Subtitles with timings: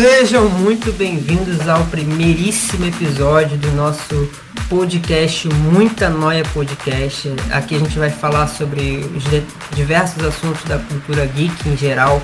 [0.00, 4.30] Sejam muito bem-vindos ao primeiríssimo episódio do nosso
[4.66, 7.30] podcast Muita Noia Podcast.
[7.50, 9.22] Aqui a gente vai falar sobre os
[9.76, 12.22] diversos assuntos da cultura geek em geral.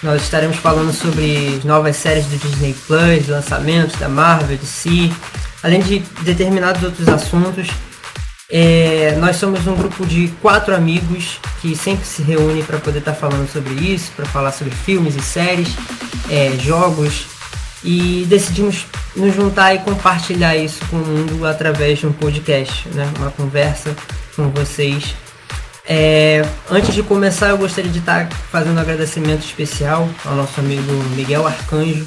[0.00, 5.10] Nós estaremos falando sobre novas séries do Disney Plus, lançamentos da Marvel, DC,
[5.64, 7.66] além de determinados outros assuntos.
[8.48, 13.12] É, nós somos um grupo de quatro amigos que sempre se reúne para poder estar
[13.12, 15.76] tá falando sobre isso, para falar sobre filmes e séries,
[16.30, 17.26] é, jogos
[17.82, 23.10] e decidimos nos juntar e compartilhar isso com o mundo através de um podcast, né?
[23.18, 23.94] uma conversa
[24.34, 25.14] com vocês.
[25.90, 30.92] É, antes de começar, eu gostaria de estar fazendo um agradecimento especial ao nosso amigo
[31.16, 32.06] Miguel Arcanjo,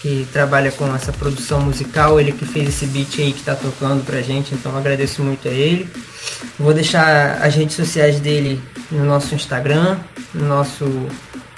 [0.00, 4.04] que trabalha com essa produção musical, ele que fez esse beat aí que está tocando
[4.04, 5.88] pra gente, então agradeço muito a ele.
[6.58, 9.98] Vou deixar as redes sociais dele no nosso Instagram,
[10.34, 11.06] no nosso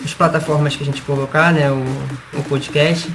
[0.05, 1.85] as plataformas que a gente colocar, né, o,
[2.37, 3.09] o podcast.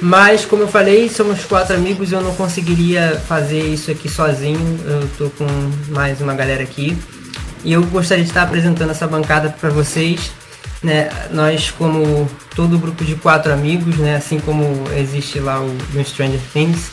[0.00, 4.78] Mas como eu falei, somos quatro amigos, eu não conseguiria fazer isso aqui sozinho.
[4.84, 5.46] Eu tô com
[5.88, 6.96] mais uma galera aqui.
[7.64, 10.30] E eu gostaria de estar apresentando essa bancada para vocês
[10.84, 16.04] né, nós como todo grupo de quatro amigos, né, assim como existe lá o, no
[16.04, 16.90] Stranger Things,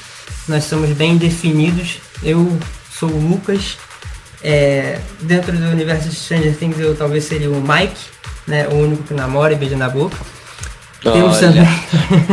[0.48, 2.00] nós somos bem definidos.
[2.24, 2.58] Eu
[2.90, 3.78] sou o Lucas.
[4.44, 8.02] É, dentro do universo de Stranger Things eu talvez seria o Mike,
[8.48, 10.18] né, o único que namora e beija na boca.
[11.02, 11.68] Temos também,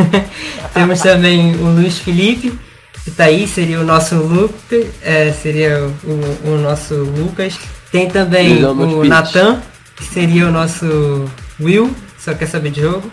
[0.74, 2.56] temos também o Luiz Felipe,
[3.02, 7.58] que tá aí, seria o nosso Lucas, é, seria o, o, nosso Lucas.
[7.90, 9.60] Tem também o Natan,
[9.96, 11.28] que seria o nosso
[11.60, 13.10] Will, só quer saber de jogo?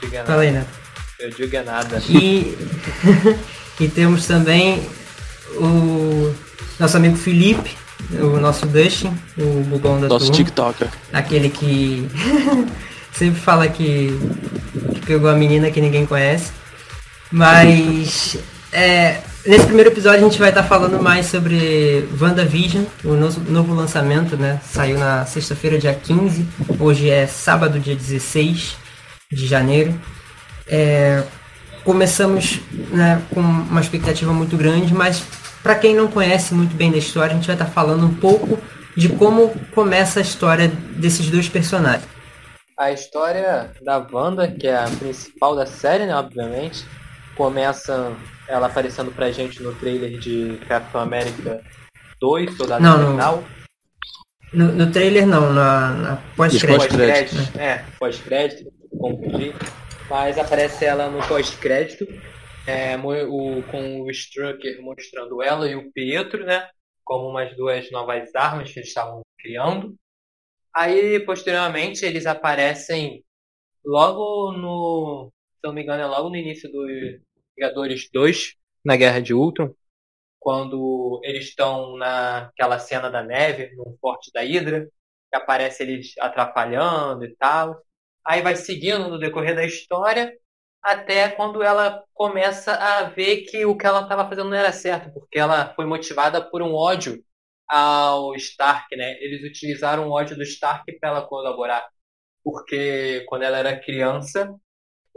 [0.00, 0.68] Diga Fala aí, Neto.
[1.18, 2.00] Eu digo nada.
[2.08, 2.56] E,
[3.80, 4.88] e temos também
[5.56, 6.34] o
[6.78, 7.76] nosso amigo Felipe,
[8.20, 10.36] o nosso Dustin, o bugão da Nosso turma.
[10.36, 10.88] TikToker.
[11.12, 12.08] Aquele que
[13.12, 14.16] sempre fala que,
[14.94, 16.52] que pegou a menina que ninguém conhece.
[17.32, 18.38] Mas
[18.72, 23.74] é, Nesse primeiro episódio a gente vai estar falando mais sobre WandaVision, o novo, novo
[23.74, 24.60] lançamento, né?
[24.62, 26.46] Saiu na sexta-feira, dia 15.
[26.78, 28.76] Hoje é sábado, dia 16
[29.32, 29.98] de janeiro.
[30.66, 31.24] É,
[31.82, 32.60] começamos
[32.90, 35.24] né, com uma expectativa muito grande, mas
[35.62, 38.58] para quem não conhece muito bem da história, a gente vai estar falando um pouco
[38.94, 42.06] de como começa a história desses dois personagens.
[42.76, 46.84] A história da Wanda, que é a principal da série, né, obviamente,
[47.38, 48.16] começa
[48.48, 51.64] ela aparecendo pra gente no trailer de Capitão América
[52.20, 53.44] 2, Soldado não, Invernal.
[54.52, 56.88] No, no trailer não, na, na pós-crédito.
[56.88, 57.64] Pós-crédito, né?
[57.64, 59.54] é, pós-crédito, confundi.
[60.10, 62.06] Mas aparece ela no pós-crédito,
[62.66, 66.68] é, o, com o Strucker mostrando ela e o Pietro, né?
[67.04, 69.94] Como umas duas novas armas que eles estavam criando.
[70.74, 73.22] Aí, posteriormente, eles aparecem
[73.84, 75.30] logo no.
[75.54, 76.86] Se não me engano, é logo no início do,
[77.58, 78.54] Vingadores 2,
[78.84, 79.74] na Guerra de Ultron,
[80.38, 84.88] quando eles estão naquela cena da neve, no Forte da Hydra,
[85.30, 87.82] que aparece eles atrapalhando e tal.
[88.24, 90.32] Aí vai seguindo no decorrer da história,
[90.82, 95.12] até quando ela começa a ver que o que ela estava fazendo não era certo,
[95.12, 97.22] porque ela foi motivada por um ódio
[97.66, 99.16] ao Stark, né?
[99.20, 101.86] Eles utilizaram o ódio do Stark para ela colaborar,
[102.44, 104.54] porque quando ela era criança,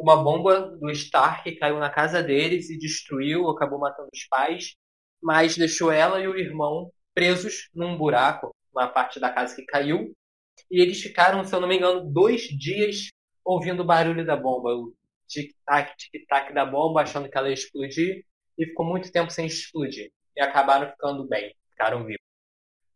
[0.01, 4.75] uma bomba do Stark caiu na casa deles e destruiu, acabou matando os pais,
[5.21, 10.11] mas deixou ela e o irmão presos num buraco, uma parte da casa que caiu.
[10.71, 13.09] E eles ficaram, se eu não me engano, dois dias
[13.45, 14.91] ouvindo o barulho da bomba, o
[15.27, 18.25] tic-tac, tic-tac da bomba, achando que ela ia explodir,
[18.57, 20.11] e ficou muito tempo sem explodir.
[20.35, 22.21] E acabaram ficando bem, ficaram vivos.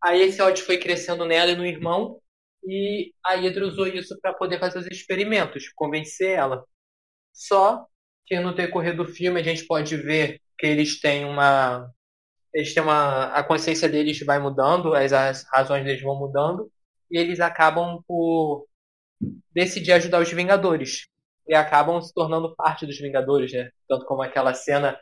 [0.03, 2.19] Aí esse ódio foi crescendo nela e no irmão,
[2.63, 6.65] e a Hydra usou isso para poder fazer os experimentos, convencer ela.
[7.35, 7.85] Só
[8.25, 11.91] que no decorrer do filme a gente pode ver que eles têm uma.
[12.53, 13.25] Eles têm uma.
[13.33, 16.71] A consciência deles vai mudando, as, as razões deles vão mudando,
[17.11, 18.65] e eles acabam por
[19.53, 21.07] decidir ajudar os Vingadores.
[21.47, 23.69] E acabam se tornando parte dos Vingadores, né?
[23.87, 24.99] Tanto como aquela cena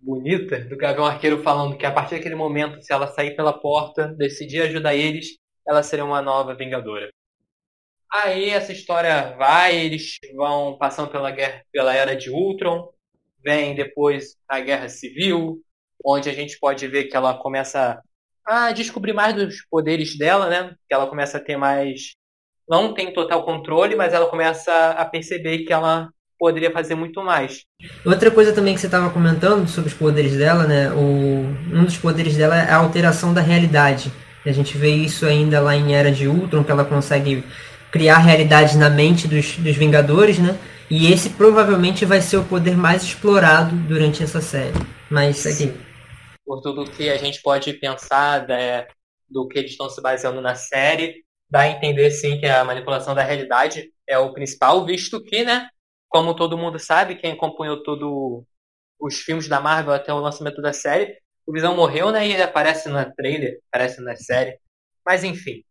[0.00, 4.08] bonita do Gavião Arqueiro falando que a partir daquele momento, se ela sair pela porta,
[4.08, 5.36] decidir ajudar eles,
[5.66, 7.10] ela seria uma nova Vingadora.
[8.12, 12.88] Aí essa história vai, eles vão passando pela guerra, pela era de Ultron,
[13.44, 15.60] vem depois a guerra civil,
[16.04, 18.00] onde a gente pode ver que ela começa
[18.46, 20.74] a descobrir mais dos poderes dela, né?
[20.88, 22.12] Que ela começa a ter mais
[22.68, 27.64] não tem total controle, mas ela começa a perceber que ela poderia fazer muito mais.
[28.04, 30.90] Outra coisa também que você estava comentando sobre os poderes dela, né?
[30.92, 34.12] O, um dos poderes dela é a alteração da realidade.
[34.46, 37.42] A gente vê isso ainda lá em Era de Ultron, que ela consegue
[37.90, 40.58] criar realidade na mente dos, dos Vingadores, né?
[40.90, 44.78] E esse provavelmente vai ser o poder mais explorado durante essa série.
[45.10, 45.74] Mas aqui.
[46.44, 48.86] Por tudo que a gente pode pensar né,
[49.28, 53.14] do que eles estão se baseando na série, dá a entender sim que a manipulação
[53.14, 55.68] da realidade é o principal, visto que, né,
[56.08, 58.44] como todo mundo sabe, quem acompanhou todos
[58.98, 62.42] os filmes da Marvel até o lançamento da série, o Visão morreu, né, e ele
[62.42, 64.58] aparece na trailer, aparece na série.
[65.04, 65.62] Mas enfim.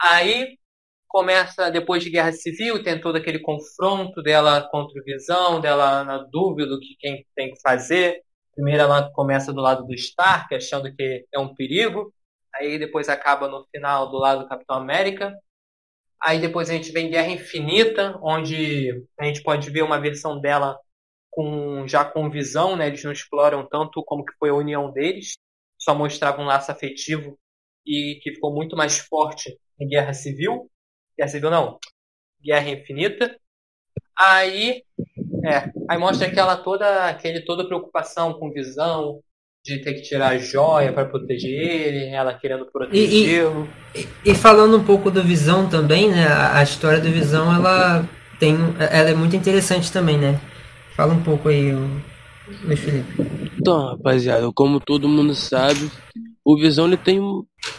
[0.00, 0.56] Aí
[1.14, 6.18] começa, depois de Guerra Civil, tem todo aquele confronto dela contra o Visão, dela na
[6.18, 8.20] dúvida do que quem tem que fazer.
[8.52, 12.12] Primeiro ela começa do lado do Stark, achando que é um perigo.
[12.52, 15.32] Aí depois acaba no final do lado do Capitão América.
[16.20, 20.76] Aí depois a gente vem Guerra Infinita, onde a gente pode ver uma versão dela
[21.30, 22.88] com já com visão, né?
[22.88, 25.34] Eles não exploram tanto como que foi a união deles,
[25.78, 27.38] só mostravam um laço afetivo
[27.86, 30.68] e que ficou muito mais forte em Guerra Civil.
[31.16, 31.78] Guerra Civil não,
[32.42, 33.36] Guerra Infinita.
[34.16, 34.82] Aí,
[35.44, 39.20] é, aí mostra aquela toda, aquele toda preocupação com visão,
[39.64, 43.66] de ter que tirar a joia para proteger ele, ela querendo protegê-lo.
[43.94, 46.26] E, e, e, falando um pouco do Visão também, né?
[46.26, 48.06] A, a, história do Visão, ela
[48.38, 50.38] tem, ela é muito interessante também, né?
[50.94, 51.72] Fala um pouco aí,
[52.62, 53.50] Luiz Felipe.
[53.58, 55.90] Então, rapaziada, como todo mundo sabe,
[56.44, 57.18] o Visão ele tem,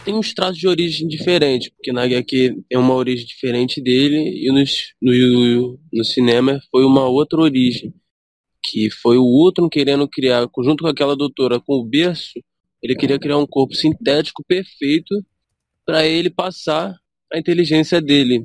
[0.04, 4.50] tem uns traços de origem diferentes, porque na HQ é uma origem diferente dele e
[4.52, 7.94] nos, no, no cinema foi uma outra origem
[8.66, 12.32] que foi o Ultron querendo criar, junto com aquela doutora, com o berço,
[12.82, 15.14] ele queria criar um corpo sintético perfeito
[15.84, 16.92] para ele passar
[17.32, 18.44] a inteligência dele.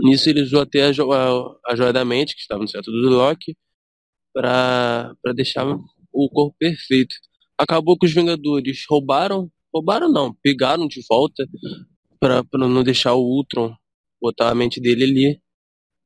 [0.00, 3.08] Nisso ele usou até a, jo a joia da mente, que estava no centro do
[3.08, 3.56] Loki,
[4.34, 5.66] para deixar
[6.12, 7.14] o corpo perfeito.
[7.62, 11.46] Acabou que os Vingadores roubaram, roubaram não, pegaram de volta
[12.18, 13.74] para não deixar o Ultron
[14.20, 15.40] botar a mente dele ali.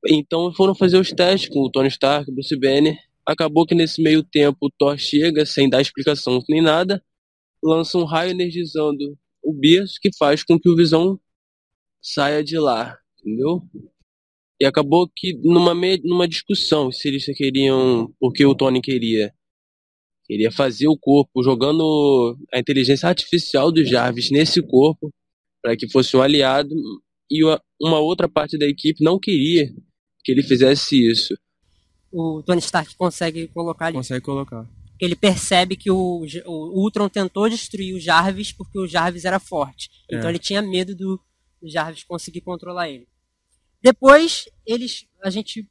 [0.08, 4.22] Então foram fazer os testes com o Tony Stark, Bruce Banner, Acabou que nesse meio
[4.22, 7.02] tempo o Thor chega, sem dar explicação nem nada,
[7.60, 11.18] lança um raio energizando o berço que faz com que o Visão
[12.00, 13.62] saia de lá, entendeu?
[14.60, 15.74] E acabou que numa,
[16.04, 19.34] numa discussão se eles queriam, porque o Tony queria,
[20.26, 25.10] queria fazer o corpo jogando a inteligência artificial do Jarvis nesse corpo
[25.62, 26.74] para que fosse um aliado
[27.30, 27.44] e
[27.80, 29.72] uma outra parte da equipe não queria
[30.24, 31.34] que ele fizesse isso
[32.18, 33.96] o Tony Stark consegue colocar ali.
[33.96, 34.66] Consegue colocar.
[34.98, 39.90] Ele percebe que o, o Ultron tentou destruir o Jarvis porque o Jarvis era forte.
[40.10, 40.16] É.
[40.16, 41.20] Então ele tinha medo do,
[41.60, 43.06] do Jarvis conseguir controlar ele.
[43.82, 45.68] Depois, eles, a gente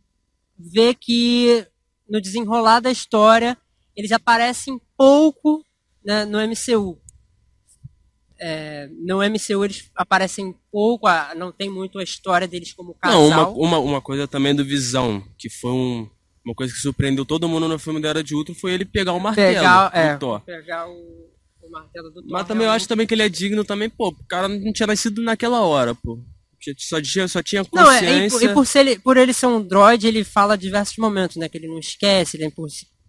[0.56, 1.66] vê que
[2.08, 3.58] no desenrolar da história,
[3.96, 5.64] eles aparecem pouco
[6.04, 7.00] né, no MCU.
[8.38, 13.30] É, no MCU eles aparecem pouco, não tem muito a história deles como casal.
[13.30, 16.10] Não, uma, uma, uma coisa também do Visão, que foi um,
[16.46, 19.14] uma coisa que surpreendeu todo mundo no filme da Era de Ultron foi ele pegar
[19.14, 20.42] o martelo pegar, do é, Thor.
[20.42, 21.30] Pegar o,
[21.64, 22.32] o, martelo do Thor.
[22.32, 24.10] Mas também eu acho também que ele é digno também, pô.
[24.10, 26.20] O cara não tinha nascido naquela hora, pô.
[26.78, 28.02] Só tinha, só tinha consciência.
[28.02, 30.98] Não, é, e, por, e por, ele, por ele ser um droid, ele fala diversos
[30.98, 31.48] momentos, né?
[31.48, 32.52] Que ele não esquece, ele tem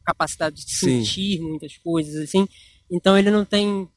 [0.07, 1.05] capacidade de Sim.
[1.05, 2.47] sentir muitas coisas, assim.
[2.91, 3.89] Então ele não tem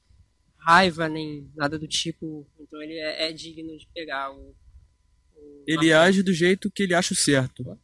[0.58, 2.48] raiva nem nada do tipo.
[2.60, 4.56] Então ele é, é digno de pegar o.
[5.36, 7.78] o ele age do jeito que ele acha certo.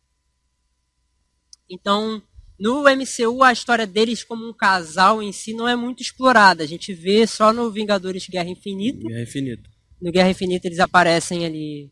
[1.70, 2.22] Então,
[2.60, 6.64] no MCU, a história deles como um casal em si não é muito explorada.
[6.64, 9.08] A gente vê só no Vingadores Guerra Infinita.
[9.08, 9.70] Guerra Infinita.
[10.02, 11.92] No Guerra Infinita eles aparecem ali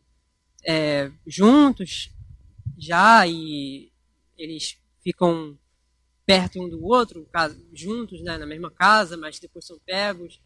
[0.66, 2.12] é, juntos
[2.78, 3.92] já e
[4.38, 5.58] eles ficam
[6.26, 7.28] perto um do outro,
[7.74, 10.40] juntos né, na mesma casa, mas depois são pegos.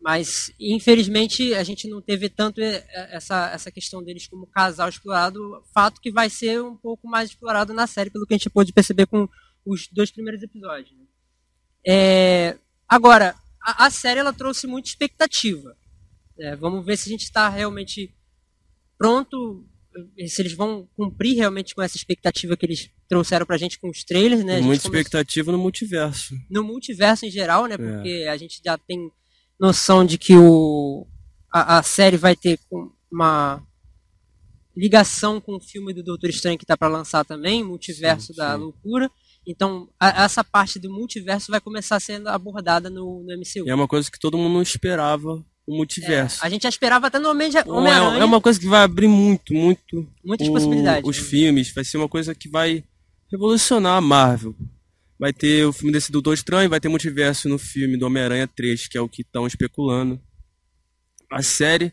[0.00, 5.98] Mas, infelizmente, a gente não teve tanto essa, essa questão deles como casal explorado, fato
[6.00, 9.06] que vai ser um pouco mais explorado na série, pelo que a gente pôde perceber
[9.06, 9.26] com
[9.64, 10.94] os dois primeiros episódios.
[10.98, 11.06] Né?
[11.86, 15.74] É, agora, a, a, série ela trouxe muita expectativa.
[16.38, 18.14] É, vamos ver se a gente está realmente
[18.98, 19.66] pronto,
[20.26, 24.04] se eles vão cumprir realmente com essa expectativa que eles trouxeram pra gente com os
[24.04, 24.60] trailers, né?
[24.60, 26.34] Muita expectativa no multiverso.
[26.50, 27.74] No multiverso em geral, né?
[27.74, 27.78] É.
[27.78, 28.28] Porque é.
[28.28, 29.10] a gente já tem
[29.58, 31.06] noção de que o,
[31.52, 32.58] a, a série vai ter
[33.10, 33.62] uma
[34.76, 38.54] ligação com o filme do Doutor Estranho que está para lançar também, Multiverso sim, da
[38.54, 38.60] sim.
[38.60, 39.10] Loucura.
[39.46, 43.66] Então, a, essa parte do multiverso vai começar sendo abordada no, no MCU.
[43.66, 46.42] E é uma coisa que todo mundo não esperava, o multiverso.
[46.42, 48.18] É, a gente já esperava até no Homem-Aranha.
[48.18, 50.08] É, é uma coisa que vai abrir muito, muito.
[50.24, 51.08] Muitas o, possibilidades.
[51.08, 51.24] Os né?
[51.24, 52.84] filmes, vai ser uma coisa que vai
[53.30, 54.54] revolucionar a Marvel.
[55.18, 58.88] Vai ter o filme desse Doutor Estranho, vai ter multiverso no filme do Homem-Aranha 3,
[58.88, 60.20] que é o que estão especulando.
[61.30, 61.92] A série,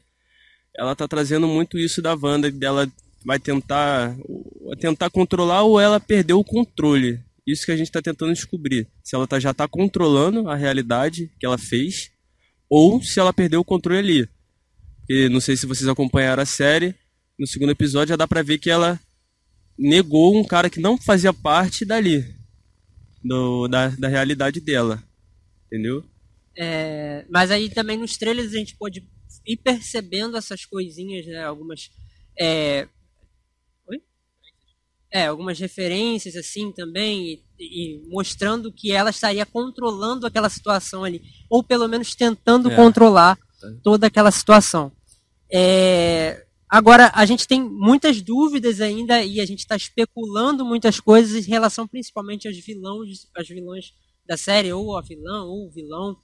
[0.75, 2.91] ela tá trazendo muito isso da Wanda, dela
[3.23, 4.15] vai tentar
[4.79, 7.19] tentar controlar ou ela perdeu o controle.
[7.45, 8.87] Isso que a gente está tentando descobrir.
[9.03, 12.11] Se ela tá, já está controlando a realidade que ela fez
[12.71, 14.29] ou se ela perdeu o controle ali.
[15.09, 16.95] E não sei se vocês acompanharam a série.
[17.37, 18.97] No segundo episódio já dá pra ver que ela
[19.77, 22.33] negou um cara que não fazia parte dali.
[23.21, 25.03] Do, da, da realidade dela.
[25.67, 26.01] Entendeu?
[26.57, 29.05] É, mas aí também nos trailers a gente pode
[29.45, 31.43] ir percebendo essas coisinhas, né?
[31.43, 31.89] Algumas.
[32.39, 32.87] É?
[35.13, 41.21] É, algumas referências assim também, e, e, mostrando que ela estaria controlando aquela situação ali,
[41.49, 42.75] ou pelo menos tentando é.
[42.75, 43.37] controlar
[43.83, 44.91] toda aquela situação.
[45.51, 51.45] É, agora, a gente tem muitas dúvidas ainda e a gente está especulando muitas coisas
[51.45, 53.93] em relação principalmente aos vilões, aos vilões
[54.25, 56.15] da série, ou a vilã, ou o vilão.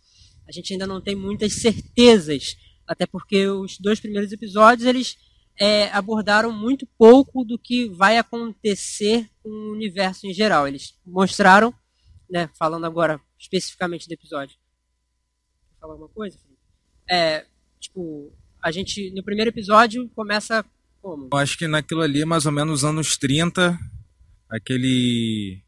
[0.48, 2.56] A gente ainda não tem muitas certezas,
[2.88, 5.18] até porque os dois primeiros episódios eles
[5.60, 10.68] é, abordaram muito pouco do que vai acontecer com o universo em geral.
[10.68, 11.74] Eles mostraram,
[12.30, 14.56] né, falando agora especificamente do episódio.
[14.56, 16.38] Quer falar alguma coisa?
[17.10, 17.46] É,
[17.80, 18.32] tipo,
[18.64, 20.64] a gente, no primeiro episódio, começa
[21.02, 21.30] como?
[21.32, 23.78] Eu acho que naquilo ali, mais ou menos anos 30,
[24.50, 25.64] aquele.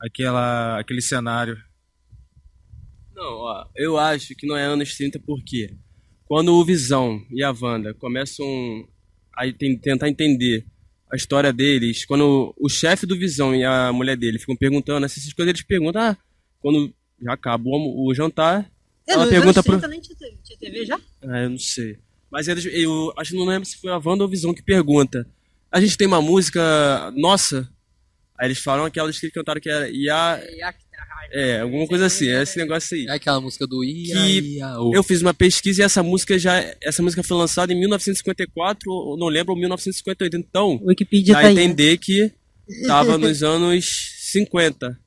[0.00, 1.56] aquela, aquele cenário.
[3.14, 5.76] Não, ó, eu acho que não é anos 30 porque
[6.26, 8.46] quando o Visão e a Wanda começam
[9.34, 10.64] a tentar entender
[11.12, 15.32] a história deles, quando o chefe do Visão e a mulher dele ficam perguntando essas
[15.32, 16.16] coisas, eles perguntam, ah,
[16.60, 16.92] quando
[17.22, 18.70] já acabou o jantar,
[19.08, 19.78] é, ela pergunta pro...
[19.88, 20.16] nem tinha
[20.58, 21.00] TV já?
[21.22, 21.98] Ah, eu não sei.
[22.30, 24.62] Mas eles, eu acho que não lembro se foi a Wanda ou a Visão que
[24.62, 25.28] pergunta.
[25.70, 27.68] A gente tem uma música nossa.
[28.38, 30.42] Aí eles falam aquela que cantaram que era Ia.
[31.32, 33.06] É, alguma coisa assim, é esse negócio aí.
[33.06, 36.54] É aquela música do Ia, que Ia, Eu fiz uma pesquisa e essa música já.
[36.80, 40.36] Essa música foi lançada em 1954, ou não lembro, ou 1958.
[40.36, 41.98] Então, Wikipedia dá tá a entender aí.
[41.98, 42.32] que
[42.86, 44.98] tava nos anos 50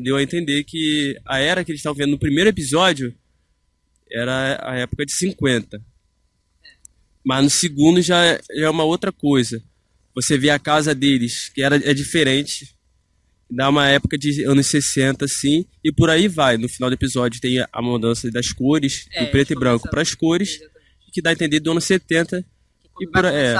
[0.00, 3.14] deu a entender que a era que eles estavam vendo no primeiro episódio
[4.10, 5.80] era a época de 50.
[7.24, 9.62] Mas no segundo já, já é uma outra coisa.
[10.14, 12.75] Você vê a casa deles, que era, é diferente.
[13.48, 16.56] Dá uma época de anos 60, assim, e por aí vai.
[16.56, 20.02] No final do episódio tem a mudança das cores, é, do preto e branco para
[20.02, 21.12] as cores, exatamente.
[21.12, 22.44] que dá a entender do ano 70.
[23.00, 23.54] E por, é,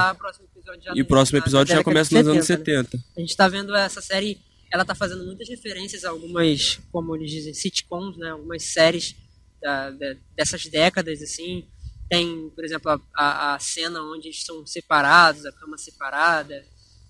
[0.95, 2.97] e o próximo episódio já começa nos 70, anos 70.
[2.97, 3.03] Né?
[3.15, 4.37] A gente está vendo essa série
[4.71, 8.31] ela está fazendo muitas referências a algumas, como eles dizem, sitcoms, né?
[8.31, 9.15] Algumas séries
[9.61, 11.67] da, da, dessas décadas, assim.
[12.09, 16.65] Tem, por exemplo, a, a, a, cena onde eles são separados, a cama separada,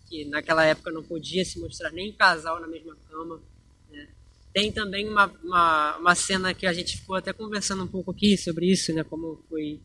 [0.09, 3.41] que naquela época não podia se mostrar nem casal na mesma cama.
[3.91, 4.07] Né?
[4.53, 8.37] Tem também uma, uma, uma cena que a gente ficou até conversando um pouco aqui
[8.37, 9.03] sobre isso, né?
[9.03, 9.81] Como foi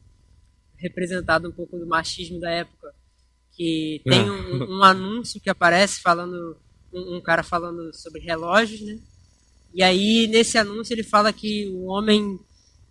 [0.77, 2.95] representado um pouco do machismo da época.
[3.53, 4.31] Que tem é.
[4.31, 6.57] um, um anúncio que aparece falando
[6.93, 8.99] um, um cara falando sobre relógios, né?
[9.75, 12.39] E aí, nesse anúncio, ele fala que o homem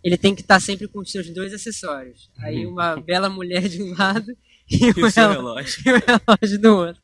[0.04, 2.30] ele tem que estar sempre com os seus dois acessórios.
[2.40, 2.74] Aí uhum.
[2.74, 4.36] uma bela mulher de um lado
[4.70, 5.84] e, um relógio.
[5.86, 7.02] e um relógio do outro.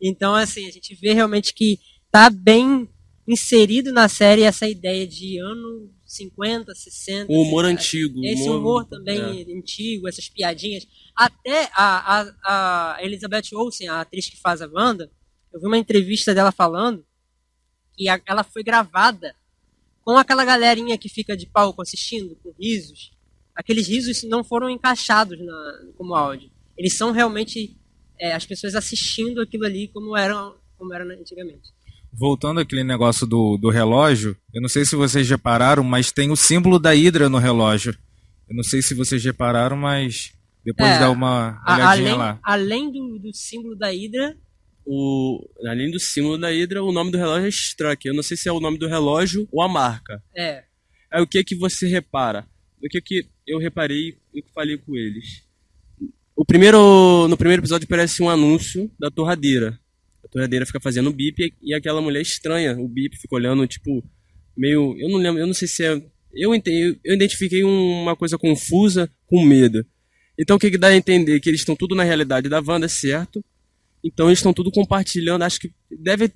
[0.00, 1.78] Então, assim, a gente vê realmente que
[2.10, 2.88] tá bem
[3.26, 7.32] inserido na série essa ideia de ano 50, 60.
[7.32, 8.24] O humor antigo.
[8.24, 9.58] Esse humor, humor também é.
[9.58, 10.86] antigo, essas piadinhas.
[11.14, 15.10] Até a, a, a Elizabeth Olsen, a atriz que faz a Wanda,
[15.52, 17.04] eu vi uma entrevista dela falando
[17.96, 19.34] que a, ela foi gravada
[20.02, 23.10] com aquela galerinha que fica de palco assistindo, com risos.
[23.54, 26.50] Aqueles risos não foram encaixados na, como áudio.
[26.76, 27.76] Eles são realmente
[28.18, 31.74] é, as pessoas assistindo aquilo ali como eram como era antigamente.
[32.12, 36.36] Voltando aquele negócio do, do relógio, eu não sei se vocês repararam, mas tem o
[36.36, 37.96] símbolo da Hidra no relógio.
[38.48, 40.32] Eu não sei se vocês repararam, mas
[40.64, 42.38] depois é, dá uma olhadinha além, lá.
[42.42, 44.36] Além do, do símbolo da Hidra,
[44.86, 48.06] o, além do símbolo da Hydra, o nome do relógio é Struck.
[48.06, 50.22] Eu não sei se é o nome do relógio ou a marca.
[50.34, 50.62] É.
[51.12, 52.46] É o que que você repara?
[52.82, 55.45] O que que eu reparei e falei com eles?
[56.36, 59.80] O primeiro, no primeiro episódio aparece um anúncio da torradeira.
[60.22, 62.76] A torradeira fica fazendo bip e aquela mulher estranha.
[62.78, 64.04] O bip fica olhando, tipo,
[64.54, 64.94] meio.
[64.98, 66.02] Eu não lembro, eu não sei se é.
[66.34, 69.84] Eu, entendi, eu identifiquei uma coisa confusa com medo.
[70.38, 71.40] Então o que, que dá a entender?
[71.40, 73.42] Que eles estão tudo na realidade da Wanda, certo?
[74.04, 75.42] Então eles estão tudo compartilhando.
[75.42, 76.30] Acho que deve.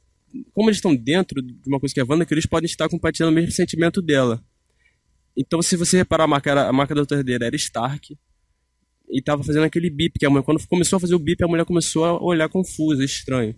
[0.54, 2.88] Como eles estão dentro de uma coisa que é a Wanda, que eles podem estar
[2.88, 4.42] compartilhando o mesmo sentimento dela.
[5.36, 8.16] Então, se você reparar, a marca, a marca da outra herdeira era Stark.
[9.12, 11.48] E tava fazendo aquele bip, que a mulher, quando começou a fazer o bip, a
[11.48, 13.54] mulher começou a olhar confusa, estranho.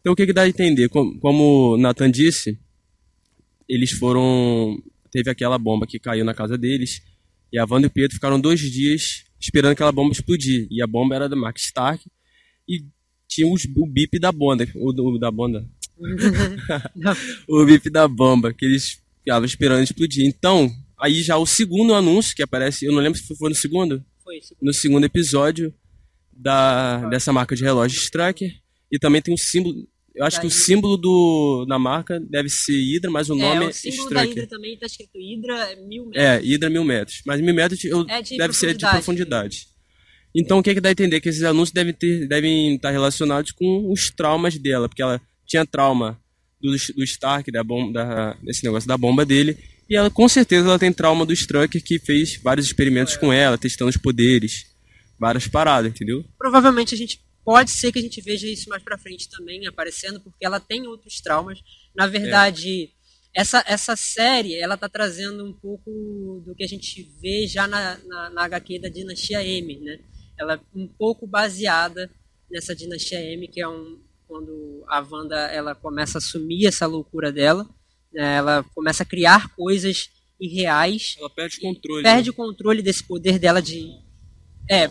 [0.00, 0.88] Então, o que, que dá a entender?
[0.88, 2.58] Como, como Nathan disse,
[3.68, 4.82] eles foram.
[5.10, 7.00] Teve aquela bomba que caiu na casa deles.
[7.52, 10.66] E a Wanda e o Pedro ficaram dois dias esperando aquela bomba explodir.
[10.70, 12.04] E a bomba era da Mark Stark
[12.68, 12.84] e
[13.28, 15.66] tinha os, o bip da bomba, o, o da bomba.
[17.48, 20.26] o bip da bomba, que eles ficavam esperando explodir.
[20.26, 24.04] Então, aí já o segundo anúncio que aparece, eu não lembro se foi no segundo?
[24.24, 24.40] Foi.
[24.60, 25.72] No segundo episódio
[26.32, 28.52] da, dessa marca de relógio Stracker.
[28.90, 32.76] E também tem um símbolo, eu acho que o símbolo do, da marca deve ser
[32.76, 36.24] Hydra, mas o nome é, o símbolo da Hydra também tá escrito Hydra mil metros.
[36.24, 37.22] É, Hydra mil metros.
[37.26, 39.66] Mas mil metros eu, É de deve ser de profundidade.
[40.34, 41.20] Então o que, que dá a entender?
[41.20, 45.66] Que esses anúncios devem, ter, devem estar relacionados com os traumas dela, porque ela tinha
[45.66, 46.20] trauma
[46.60, 50.68] do, do Stark, da bomba, da, desse negócio da bomba dele, e ela com certeza
[50.68, 54.66] ela tem trauma do Strucker que fez vários experimentos com ela, testando os poderes,
[55.18, 56.24] várias paradas, entendeu?
[56.38, 60.20] Provavelmente a gente pode ser que a gente veja isso mais pra frente também aparecendo,
[60.20, 61.60] porque ela tem outros traumas.
[61.94, 62.90] Na verdade,
[63.34, 67.98] essa, essa série, ela tá trazendo um pouco do que a gente vê já na,
[67.98, 69.98] na, na HQ da Dinastia M, né?
[70.38, 72.10] Ela é um pouco baseada
[72.50, 77.30] nessa Dinastia M, que é um quando a Wanda ela começa a assumir essa loucura
[77.30, 77.68] dela?
[78.16, 80.08] Ela começa a criar coisas
[80.40, 82.02] irreais, Ela perde o controle.
[82.02, 83.88] perde o controle desse poder dela de
[84.70, 84.88] é,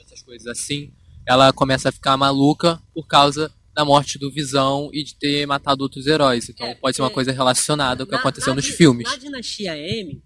[0.00, 0.92] essas coisas assim,
[1.26, 5.82] ela começa a ficar maluca por causa da morte do Visão e de ter matado
[5.82, 6.48] outros heróis.
[6.48, 9.08] Então É, pode ser uma é, coisa relacionada ao que Na- aconteceu na nos filmes.
[9.08, 10.22] Na Dinastia M,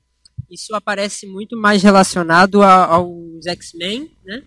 [0.51, 4.43] isso aparece muito mais relacionado a- aos X-Men, né?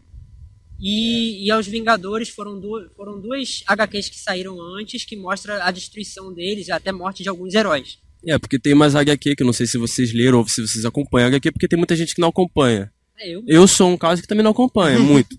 [0.79, 5.71] E, e aos Vingadores foram, du foram duas HQs que saíram antes que mostra a
[5.71, 7.97] destruição deles, até morte de alguns heróis.
[8.27, 10.83] É, porque tem umas HQ que eu não sei se vocês leram ou se vocês
[10.83, 12.91] acompanham HQ, porque tem muita gente que não acompanha.
[13.17, 15.37] É, eu, Eu sou um caso que também não acompanha muito.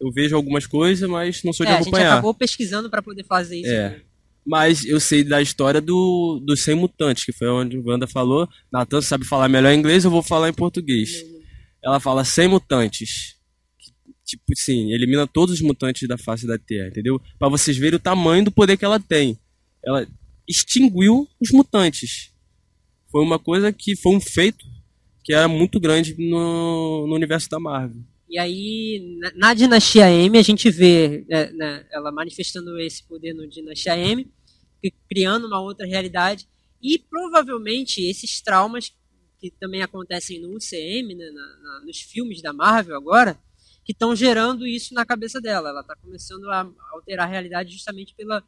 [0.00, 2.12] Eu vejo algumas coisas, mas não sou de é, a gente acompanhar.
[2.12, 3.70] acabou pesquisando para poder fazer isso.
[3.70, 4.00] É.
[4.46, 8.48] Mas eu sei da história do, dos 100 mutantes, que foi onde o Wanda falou.
[8.72, 11.24] Natan sabe falar melhor inglês, eu vou falar em português.
[11.84, 13.39] Ela fala 100 mutantes.
[14.30, 17.20] Tipo assim, elimina todos os mutantes da face da Terra, entendeu?
[17.38, 19.38] Pra vocês verem o tamanho do poder que ela tem.
[19.84, 20.06] Ela
[20.48, 22.32] extinguiu os mutantes.
[23.10, 24.64] Foi uma coisa que foi um feito
[25.24, 28.02] que era muito grande no, no universo da Marvel.
[28.28, 33.34] E aí, na, na Dinastia M, a gente vê né, né, ela manifestando esse poder
[33.34, 34.24] no Dinastia M,
[34.80, 36.46] cri- criando uma outra realidade.
[36.80, 38.92] E provavelmente esses traumas
[39.40, 43.38] que também acontecem no UCM, né, na- na- nos filmes da Marvel agora,
[43.84, 45.70] que estão gerando isso na cabeça dela.
[45.70, 48.42] Ela está começando a alterar a realidade justamente pela,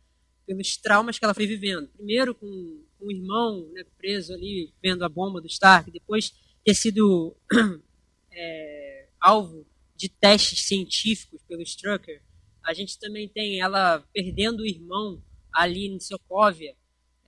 [0.46, 1.88] pelos traumas que ela foi vivendo.
[1.88, 6.32] Primeiro com, com o irmão né, preso ali, vendo a bomba do Stark, depois
[6.64, 7.36] ter sido
[8.32, 9.66] é, alvo
[9.96, 12.22] de testes científicos pelo Strucker.
[12.64, 16.74] A gente também tem ela perdendo o irmão ali em Sokovia.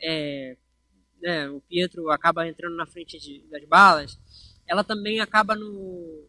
[0.01, 0.57] É,
[1.21, 4.19] né, o Pietro acaba entrando na frente de- das balas.
[4.67, 6.27] Ela também acaba no,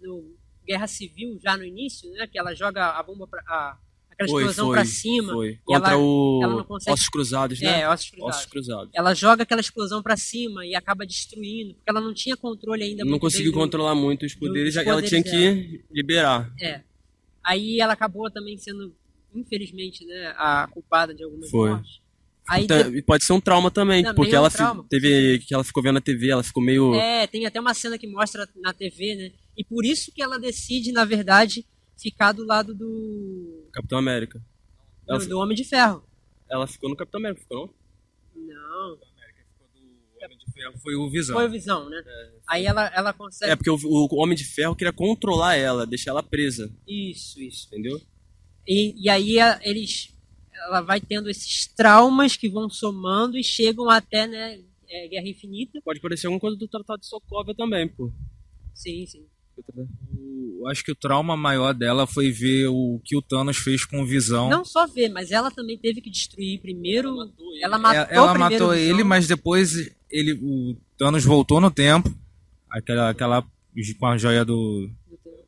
[0.00, 0.37] no
[0.68, 3.78] Guerra Civil, já no início, né, que ela joga a bomba pra, a,
[4.10, 5.32] aquela Foi, explosão para cima.
[5.32, 5.58] Foi.
[5.64, 7.80] Contra ela- o ela consegue- Ossos Cruzados, né?
[7.80, 8.36] É, ossos cruzados.
[8.36, 8.90] Ossos Cruzados.
[8.94, 13.04] Ela joga aquela explosão para cima e acaba destruindo, porque ela não tinha controle ainda.
[13.04, 16.52] não conseguiu do- controlar muito os poderes, dos ela tinha poderes que liberar.
[16.60, 16.82] É.
[17.44, 18.94] Aí ela acabou também sendo,
[19.34, 21.70] infelizmente, né, a culpada de algumas Foi.
[21.70, 22.00] mortes.
[22.50, 22.66] Aí
[23.02, 24.84] pode ser um trauma também, Também porque é um ela trauma.
[24.88, 27.98] teve que ela ficou vendo a TV, ela ficou meio É, tem até uma cena
[27.98, 29.32] que mostra na TV, né?
[29.58, 31.66] E por isso que ela decide, na verdade,
[32.00, 34.40] ficar do lado do, Capitão América.
[35.08, 36.04] Ela, do, Homem de Ferro.
[36.48, 37.74] ela ficou no Capitão América, ficou
[38.36, 38.46] não?
[38.46, 38.98] Não,
[40.22, 41.34] Homem de Ferro foi o Visão.
[41.36, 42.02] foi o Visão, né?
[42.48, 43.50] Aí ela, ela consegue.
[43.50, 47.66] É porque o, o Homem de Ferro queria controlar ela, deixar ela presa, Isso, isso.
[47.66, 48.00] entendeu?
[48.66, 50.14] E, e aí a- eles,
[50.52, 55.80] ela vai tendo esses traumas que vão somando e chegam até, né, é, Guerra Infinita.
[55.84, 58.12] Pode parecer alguma coisa do Tratado de Sokovia também, pô.
[58.74, 59.26] Sim, sim.
[60.16, 64.02] O- acho que o trauma maior dela foi ver o que o Thanos fez com
[64.02, 64.48] o Visão.
[64.48, 67.14] Não só ver, mas ela também teve que destruir primeiro.
[67.62, 68.74] Ela matou, É, ela matou o Visão.
[68.74, 72.12] ele, mas depois ele, o Thanos voltou no tempo,
[72.70, 73.44] aquela, aquela
[73.98, 74.90] com a joia do,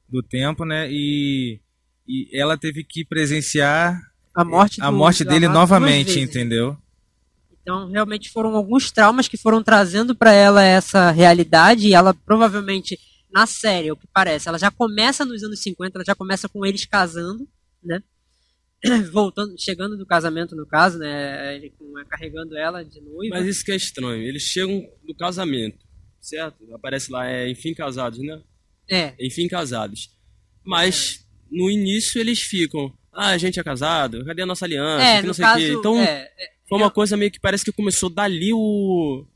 [0.08, 0.88] do tempo, né?
[0.90, 1.58] E,
[2.06, 4.00] e ela teve que presenciar
[4.34, 6.76] a morte, a do- morte do dele novamente, entendeu?
[7.62, 12.98] Então, realmente foram alguns traumas que foram trazendo pra ela essa realidade e ela provavelmente
[13.32, 16.64] na série, o que parece, ela já começa nos anos 50, ela já começa com
[16.66, 17.48] eles casando,
[17.82, 18.02] né?
[19.12, 21.54] Voltando, chegando do casamento no caso, né?
[21.56, 23.36] Ele com- carregando ela de noiva.
[23.36, 24.22] Mas isso que é estranho.
[24.22, 25.78] Eles chegam no casamento,
[26.20, 26.56] certo?
[26.74, 28.40] Aparece lá, é enfim casados, né?
[28.88, 30.10] É, Enfim casados.
[30.64, 35.04] Mas no início eles ficam, ah, a gente é casado, cadê a nossa aliança?
[35.04, 35.72] é que não sei o quê.
[35.72, 39.26] Então é, é, foi uma coisa meio que parece que começou dali o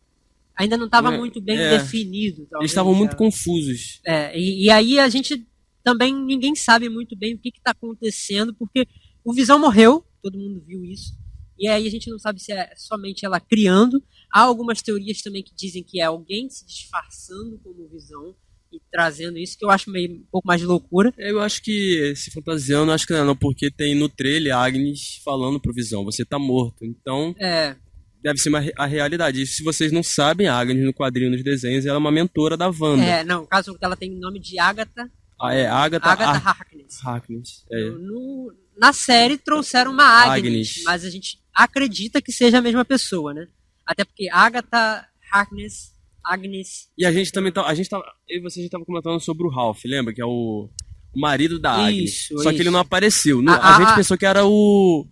[0.57, 1.79] ainda não estava É, muito bem é.
[1.79, 2.41] definido.
[2.41, 3.17] Eles talvez, estavam muito é.
[3.17, 4.01] confusos.
[4.07, 5.47] É, e, e aí a gente
[5.83, 8.87] também ninguém sabe muito bem o que está acontecendo, porque
[9.25, 11.13] o Visão morreu, todo mundo viu isso.
[11.59, 14.03] E aí a gente não sabe se é somente ela criando.
[14.33, 18.35] Há algumas teorias também que dizem que é alguém se disfarçando como Visão
[18.73, 21.15] e trazendo isso, que eu acho meio um pouco mais de loucura.
[21.17, 24.65] Eu acho que, se fantasiando, acho que não, é não, porque tem no trailer a
[24.65, 26.85] Agnes falando pro Visão, você tá morto.
[26.85, 27.77] Então, É,
[28.25, 29.43] deve ser a realidade.
[29.43, 32.57] E se vocês não sabem, a Agnes no quadrinho, nos desenhos, ela é uma mentora
[32.57, 33.05] da Wanda.
[33.05, 35.11] é, não, caso ela tem o nome de Agatha,
[35.41, 37.05] Ah, é, Agatha, Agatha Ar- Harkness.
[37.05, 37.65] Harkness.
[37.71, 37.91] É.
[37.91, 40.83] No- na série trouxeram uma Agnes, Agnes.
[40.85, 43.47] mas a gente acredita que seja a mesma pessoa, né?
[43.87, 45.93] Até porque Agatha Harkness,
[46.25, 49.21] Agnes, E a gente também tá, a gente tava, eu e você já tava comentando
[49.21, 50.15] sobre o Ralph, lembra?
[50.15, 50.71] Que é o,
[51.15, 52.11] o marido da Agnes.
[52.31, 52.63] Isso, Só que isso.
[52.63, 53.43] ele não apareceu.
[53.43, 55.07] No- A- a, a- gente pensou que era o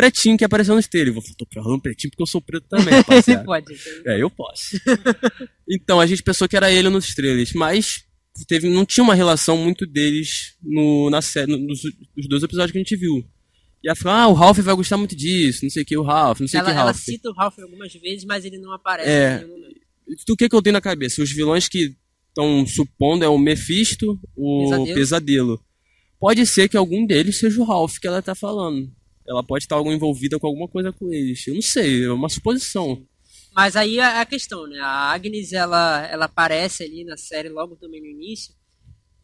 [0.00, 1.14] pretinho que apareceu no trailer.
[1.14, 3.42] Eu tô falando pretinho porque eu sou preto também, rapaziada.
[3.44, 3.74] pode.
[4.06, 4.76] É, eu posso.
[5.68, 8.04] então, a gente pensou que era ele nos trailers, mas
[8.46, 11.80] teve, não tinha uma relação muito deles no, na série, no- nos,
[12.16, 13.24] nos dois episódios que a gente viu.
[13.82, 16.02] E ela falou, ah, o Ralph vai gostar muito disso, não sei o que, o
[16.02, 17.00] Ralph, não sei o Ela, que, ela Ralph.
[17.00, 19.08] cita o Ralph algumas vezes, mas ele não aparece.
[19.10, 19.44] É.
[20.26, 21.22] Do que que eu tenho na cabeça?
[21.22, 21.94] Os vilões que
[22.28, 24.94] estão supondo é o Mephisto, o Pesadelo.
[24.94, 25.64] Pesadelo.
[26.20, 28.90] Pode ser que algum deles seja o Ralph que ela tá falando.
[29.28, 31.46] Ela pode estar algo envolvida com alguma coisa com eles.
[31.46, 33.06] Eu não sei, é uma suposição.
[33.54, 34.78] Mas aí é a questão, né?
[34.80, 38.54] A Agnes, ela, ela aparece ali na série logo também no início,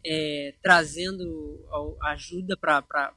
[0.05, 1.65] é, trazendo
[2.03, 3.15] ajuda pra, pra,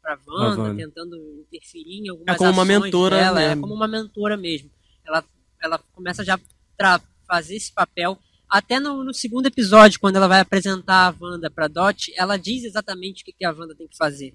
[0.00, 0.82] pra Wanda, Wanda.
[0.82, 1.16] tentando
[1.46, 3.62] interferir em algumas É como uma mentora dela, é mesmo.
[3.62, 4.70] como uma mentora mesmo.
[5.04, 5.24] Ela,
[5.62, 6.38] ela começa já
[6.80, 8.18] a fazer esse papel.
[8.48, 12.64] Até no, no segundo episódio, quando ela vai apresentar a Wanda pra Dot, ela diz
[12.64, 14.34] exatamente o que, que a Wanda tem que fazer.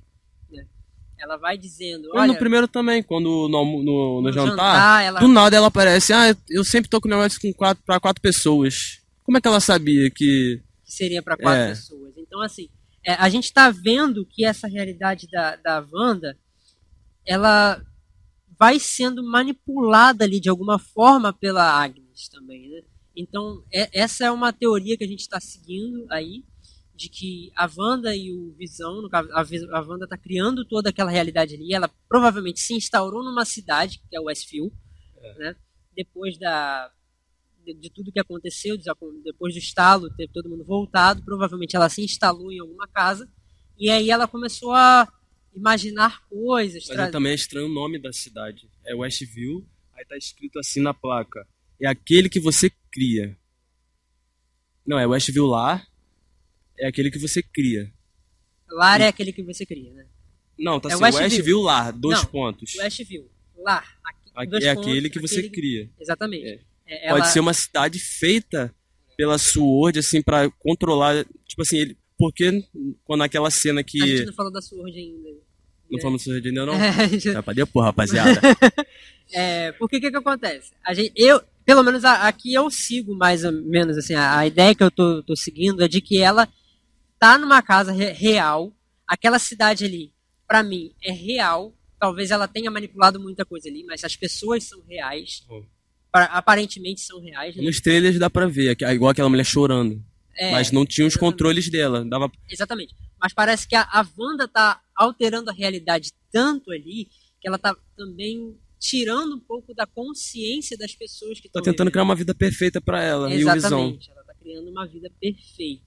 [1.20, 5.20] Ela vai dizendo, olha, no primeiro também, quando no, no, no no jantar, ela...
[5.20, 9.02] do nada ela aparece, ah, eu sempre tô com negócio com quatro, pra quatro pessoas.
[9.24, 10.62] Como é que ela sabia que.
[10.86, 11.70] que seria para quatro É.
[11.70, 12.14] pessoas.
[12.18, 12.70] Então, assim,
[13.04, 16.38] é, a gente está vendo que essa realidade da, da Wanda,
[17.26, 17.82] ela
[18.60, 22.82] vai sendo manipulada ali de alguma forma pela Agnes também, né?
[23.16, 26.44] Então, é- essa é uma teoria que a gente está seguindo aí,
[26.98, 31.12] de que a Wanda e o Visão, no caso, a, Wanda está criando toda aquela
[31.12, 34.74] realidade ali, ela provavelmente se instaurou numa cidade, que é Westview,
[35.38, 35.56] né?
[35.96, 36.92] Depois da,
[37.64, 38.76] de, de tudo que aconteceu,
[39.24, 43.32] depois do estalo, ter todo mundo voltado, provavelmente ela se instalou em alguma casa,
[43.78, 45.08] e aí ela começou a
[45.56, 48.68] imaginar coisas, Mas tra- é também é estranho o nome da cidade.
[48.84, 51.48] É Westview, aí tá escrito assim na placa.
[51.80, 53.38] É aquele que você cria.
[54.86, 55.86] Não, é Westview lá.
[56.80, 57.92] É aquele que você cria.
[58.70, 60.06] Lar é aquele que você cria, né?
[60.60, 61.24] Não, tá É assim, Westview.
[61.30, 62.76] Westview lá, dois Não, pontos.
[62.76, 63.86] Westview, lar.
[64.36, 65.90] Aqui, é pontos, aquele que você aquele- cria.
[66.00, 66.46] Exatamente.
[66.46, 66.60] É.
[66.90, 68.74] É, Pode ela- ser uma cidade feita
[69.18, 71.26] pela Sword, assim, pra controlar.
[71.48, 71.98] Tipo assim, ele.
[72.18, 72.64] Porque
[73.04, 74.02] quando aquela cena que.
[74.02, 75.30] A gente não falou da Sword ainda.
[75.90, 76.02] Não né?
[76.02, 76.74] falamos Sword ainda, não?
[76.82, 78.40] É, a gente- É pra depois, rapaziada.
[79.34, 80.72] É, porque o que que acontece?
[80.82, 84.74] A gente, eu, pelo menos aqui eu sigo mais ou menos assim, a, a ideia
[84.74, 86.48] que eu tô, tô seguindo é de que ela
[87.20, 88.74] tá numa casa re- real,
[89.08, 90.12] aquela cidade ali,
[90.48, 91.74] pra mim, é real.
[92.00, 95.44] Talvez ela tenha manipulado muita coisa ali, mas as pessoas são reais.
[95.50, 95.64] Hum.
[96.12, 97.56] Pra- aparentemente são reais.
[97.56, 97.64] né?
[97.64, 100.04] Nos trailers dá pra ver, que- igual aquela mulher chorando.
[100.40, 101.34] É, mas não tinha os exatamente.
[101.34, 102.06] controles dela.
[102.06, 102.94] Dava Exatamente.
[103.20, 107.06] Mas parece que a, a Wanda tá alterando a realidade tanto ali
[107.42, 111.90] que ela tá também tirando um pouco da consciência das pessoas que Tá estão tentando
[111.90, 113.56] criar uma vida perfeita pra ela e o Visão.
[113.58, 114.12] Exatamente.
[114.12, 115.87] Ela tá criando uma vida perfeita.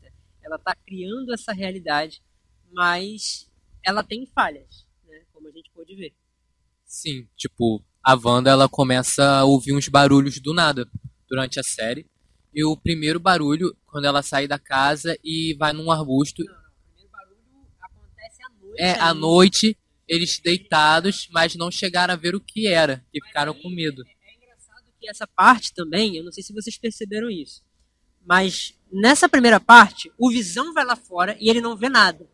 [0.50, 2.20] Ela tá criando essa realidade,
[2.72, 3.48] mas
[3.84, 5.22] ela tem falhas, né?
[5.32, 6.12] Como a gente pode ver.
[6.84, 10.88] Sim, tipo, a Wanda ela começa a ouvir uns barulhos do nada
[11.28, 12.04] durante a série.
[12.52, 16.60] E o primeiro barulho, quando ela sai da casa e vai num arbusto, Não, não.
[16.60, 17.38] O primeiro barulho
[17.80, 18.82] acontece à noite.
[18.82, 23.54] é à noite, eles deitados, mas não chegaram a ver o que era, e ficaram
[23.54, 24.02] com medo.
[24.24, 27.62] É engraçado que essa parte também, eu não sei se vocês perceberam isso,
[28.26, 32.28] mas nessa primeira parte, o Visão vai lá fora e ele não vê nada.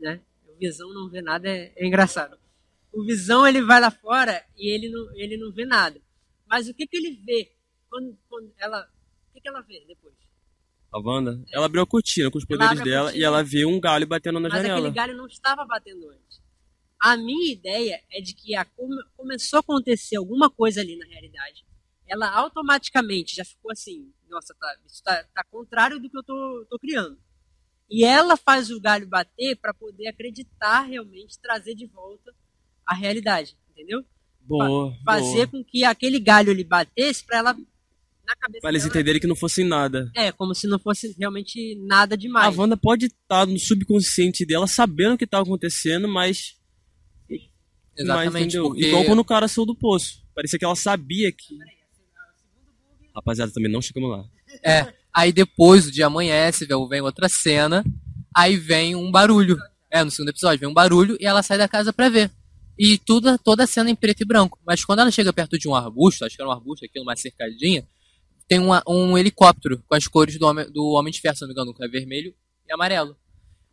[0.00, 0.20] Né?
[0.48, 2.38] O Visão não vê nada, é, é engraçado.
[2.92, 6.00] O Visão ele vai lá fora e ele não, ele não vê nada.
[6.46, 7.52] Mas o que, que ele vê
[7.90, 8.88] quando, quando ela.
[9.30, 10.14] O que, que ela vê depois?
[10.90, 14.06] A Wanda, ela abriu a cortina com os poderes dela e ela vê um galho
[14.06, 14.78] batendo na Mas janela.
[14.78, 16.40] aquele galho não estava batendo antes.
[16.98, 21.04] A minha ideia é de que a, come- começou a acontecer alguma coisa ali na
[21.06, 21.64] realidade.
[22.06, 26.66] Ela automaticamente já ficou assim, nossa, tá, isso tá, tá contrário do que eu tô,
[26.68, 27.18] tô criando.
[27.90, 32.34] E ela faz o galho bater para poder acreditar realmente, trazer de volta
[32.86, 34.04] a realidade, entendeu?
[34.40, 35.48] Boa, Fazer boa.
[35.48, 37.56] com que aquele galho ele batesse para ela
[38.26, 40.10] na cabeça Pra eles dela, entenderem que não fosse nada.
[40.14, 42.56] É, como se não fosse realmente nada A demais.
[42.56, 46.56] Wanda pode estar no subconsciente dela sabendo o que tá acontecendo, mas.
[47.28, 47.40] mas,
[47.96, 48.64] Exatamente, entendeu?
[48.64, 48.86] porque...
[48.86, 50.22] Igual quando o cara saiu do poço.
[50.34, 51.58] Parecia que ela sabia que.
[53.18, 54.24] Rapaziada, também não chegamos lá.
[54.64, 57.84] É, aí depois o dia amanhece, vem outra cena,
[58.34, 59.58] aí vem um barulho.
[59.90, 62.30] É, no segundo episódio, vem um barulho e ela sai da casa pra ver.
[62.78, 64.58] E tudo, toda a cena em preto e branco.
[64.64, 67.16] Mas quando ela chega perto de um arbusto, acho que era um arbusto aqui, uma
[67.16, 67.86] cercadinha,
[68.46, 71.48] tem uma- um helicóptero com as cores do Homem, do Homem de Ferro, se não
[71.48, 72.34] me engano, que é vermelho
[72.66, 73.16] e amarelo.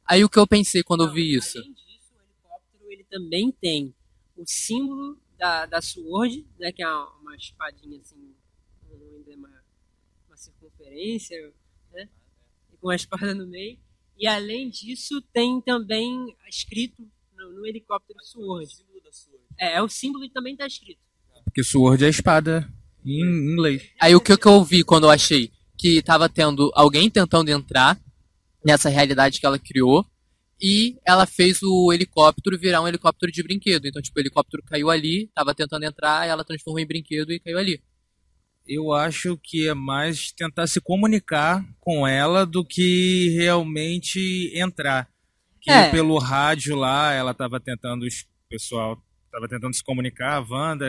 [0.07, 1.57] Aí o que eu pensei quando eu vi isso?
[1.59, 3.93] Além disso, o helicóptero ele também tem
[4.35, 8.15] o símbolo da, da Sword, né, que é uma, espadinha assim,
[10.85, 11.53] uma circunferência,
[11.93, 12.09] né,
[12.73, 13.77] e com a espada no meio.
[14.17, 18.69] E além disso, tem também escrito no, no helicóptero Sword.
[19.59, 20.99] É, é o símbolo e também está escrito.
[21.43, 22.67] Porque Sword é espada
[23.05, 23.89] em inglês.
[23.99, 25.51] Aí o que, que eu vi quando eu achei?
[25.77, 27.99] Que tava tendo alguém tentando entrar
[28.63, 30.05] nessa realidade que ela criou
[30.61, 33.85] e ela fez o helicóptero virar um helicóptero de brinquedo.
[33.85, 37.57] Então, tipo, o helicóptero caiu ali, tava tentando entrar, ela transformou em brinquedo e caiu
[37.57, 37.81] ali.
[38.67, 45.07] Eu acho que é mais tentar se comunicar com ela do que realmente entrar.
[45.61, 45.89] Que É.
[45.89, 48.09] pelo rádio lá, ela tava tentando, o
[48.49, 49.01] pessoal
[49.31, 50.85] tava tentando se comunicar, a Wanda,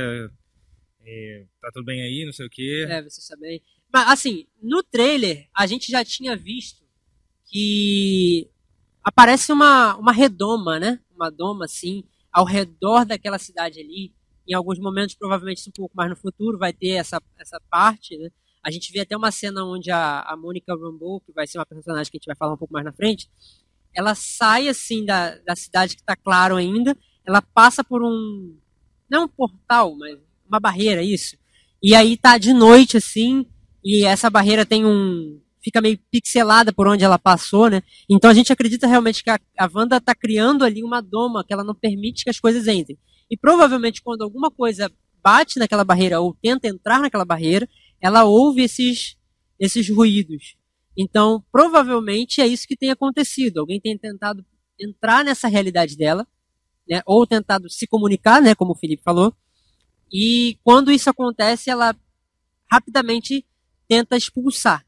[1.05, 2.87] é, tá tudo bem aí, não sei o quê.
[2.89, 3.63] É, você sabe.
[3.93, 6.85] Mas, assim, no trailer, a gente já tinha visto
[7.47, 8.51] que
[9.05, 11.01] aparece uma, uma redoma, né?
[11.15, 14.15] Uma doma, assim, ao redor daquela cidade ali.
[14.49, 18.29] Em alguns momentos, provavelmente um pouco mais no futuro, vai ter essa, essa parte, né?
[18.63, 21.67] A gente vê até uma cena onde a, a Mônica Rambeau, que vai ser uma
[21.67, 23.31] personagem que a gente vai falar um pouco mais na frente,
[23.95, 28.57] ela sai, assim, da, da cidade que tá claro ainda, ela passa por um...
[29.09, 31.37] Não um portal, mas uma barreira, isso.
[31.83, 33.47] E aí tá de noite, assim,
[33.85, 35.41] e essa barreira tem um.
[35.63, 37.83] fica meio pixelada por onde ela passou, né?
[38.11, 41.53] Então a gente acredita realmente que a, a Wanda tá criando ali uma doma que
[41.53, 42.99] ela não permite que as coisas entrem.
[43.31, 44.91] E provavelmente quando alguma coisa
[45.23, 47.69] bate naquela barreira ou tenta entrar naquela barreira,
[48.01, 49.17] ela ouve esses,
[49.59, 50.57] esses ruídos.
[50.97, 53.59] Então, provavelmente é isso que tem acontecido.
[53.59, 54.45] Alguém tem tentado
[54.81, 56.27] entrar nessa realidade dela,
[56.89, 57.03] né?
[57.05, 58.55] Ou tentado se comunicar, né?
[58.55, 59.35] Como o Felipe falou.
[60.13, 61.95] E quando isso acontece, ela
[62.71, 63.45] rapidamente
[63.89, 64.87] tenta expulsar.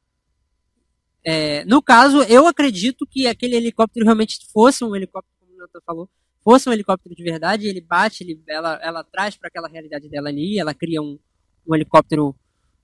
[1.24, 5.81] É, no caso, eu acredito que aquele helicóptero realmente fosse um helicóptero, como o Nathan
[5.85, 6.09] falou,
[6.49, 7.67] fosse um helicóptero de verdade.
[7.67, 11.19] Ele bate, ele, ela, ela traz para aquela realidade dela ali, ela cria um,
[11.67, 12.35] um helicóptero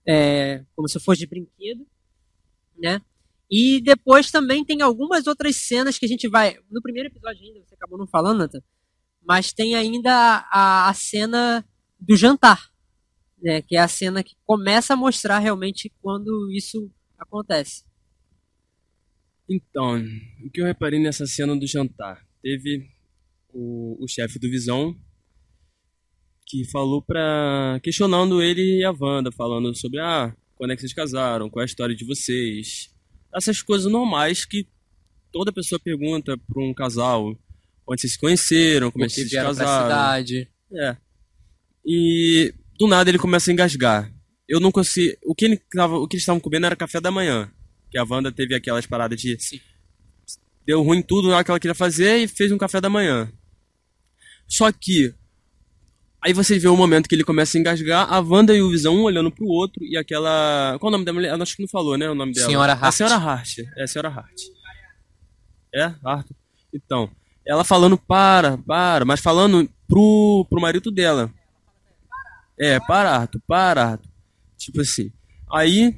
[0.07, 1.87] é, como se fosse de brinquedo,
[2.77, 3.00] né?
[3.50, 6.59] E depois também tem algumas outras cenas que a gente vai.
[6.70, 8.61] No primeiro episódio ainda, você acabou não falando, Nathan,
[9.27, 11.64] mas tem ainda a, a cena
[11.98, 12.70] do jantar,
[13.42, 13.62] né?
[13.62, 17.83] Que é a cena que começa a mostrar realmente quando isso acontece.
[19.48, 20.03] Então,
[20.44, 22.27] o que eu reparei nessa cena do jantar?
[22.42, 22.93] Teve
[23.54, 24.94] o, o chefe do Visão
[26.46, 27.80] que falou pra.
[27.82, 31.64] questionando ele e a Wanda, falando sobre ah, quando é que vocês casaram, qual é
[31.64, 32.90] a história de vocês.
[33.34, 34.68] Essas coisas normais que
[35.32, 37.36] toda pessoa pergunta pra um casal.
[37.86, 39.84] Onde vocês se conheceram, como é que vocês se vieram pra casaram.
[39.84, 40.48] cidade.
[40.72, 40.96] É.
[41.84, 44.10] E do nada ele começa a engasgar.
[44.48, 45.16] Eu não consigo.
[45.24, 47.50] O que, ele tava, o que eles estavam comendo era café da manhã.
[47.90, 49.38] Que a Wanda teve aquelas paradas de.
[49.38, 49.60] Sim.
[50.66, 53.30] Deu ruim tudo hora que ela queria fazer e fez um café da manhã.
[54.46, 55.14] Só que.
[56.22, 58.96] Aí você vê o momento que ele começa a engasgar, a Wanda e o Visão
[58.96, 60.76] um olhando pro outro e aquela.
[60.80, 61.40] Qual o nome da mulher?
[61.40, 62.09] Acho que não falou, né?
[62.09, 62.46] O nome dela.
[62.46, 62.94] Senhora É a Hart.
[62.94, 63.59] Senhora Hart.
[63.76, 64.40] É a Senhora Hart.
[65.74, 65.94] É?
[66.04, 66.26] Hart.
[66.72, 67.11] Então.
[67.46, 71.30] Ela falando para, para, mas falando pro, pro marido dela.
[72.59, 74.11] É, para, Arthur, para, Arthur.
[74.57, 75.12] Tipo assim.
[75.52, 75.94] Aí,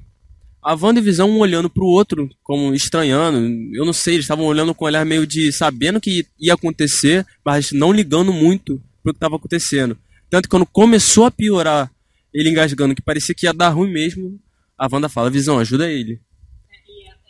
[0.67, 3.39] a Wanda e Visão um olhando pro outro, como estranhando.
[3.73, 7.25] Eu não sei, eles estavam olhando com um olhar meio de sabendo que ia acontecer,
[7.45, 9.97] mas não ligando muito pro que estava acontecendo.
[10.29, 11.89] Tanto que quando começou a piorar
[12.35, 14.41] ele engasgando, que parecia que ia dar ruim mesmo,
[14.77, 16.21] a Wanda fala, Visão, ajuda ele.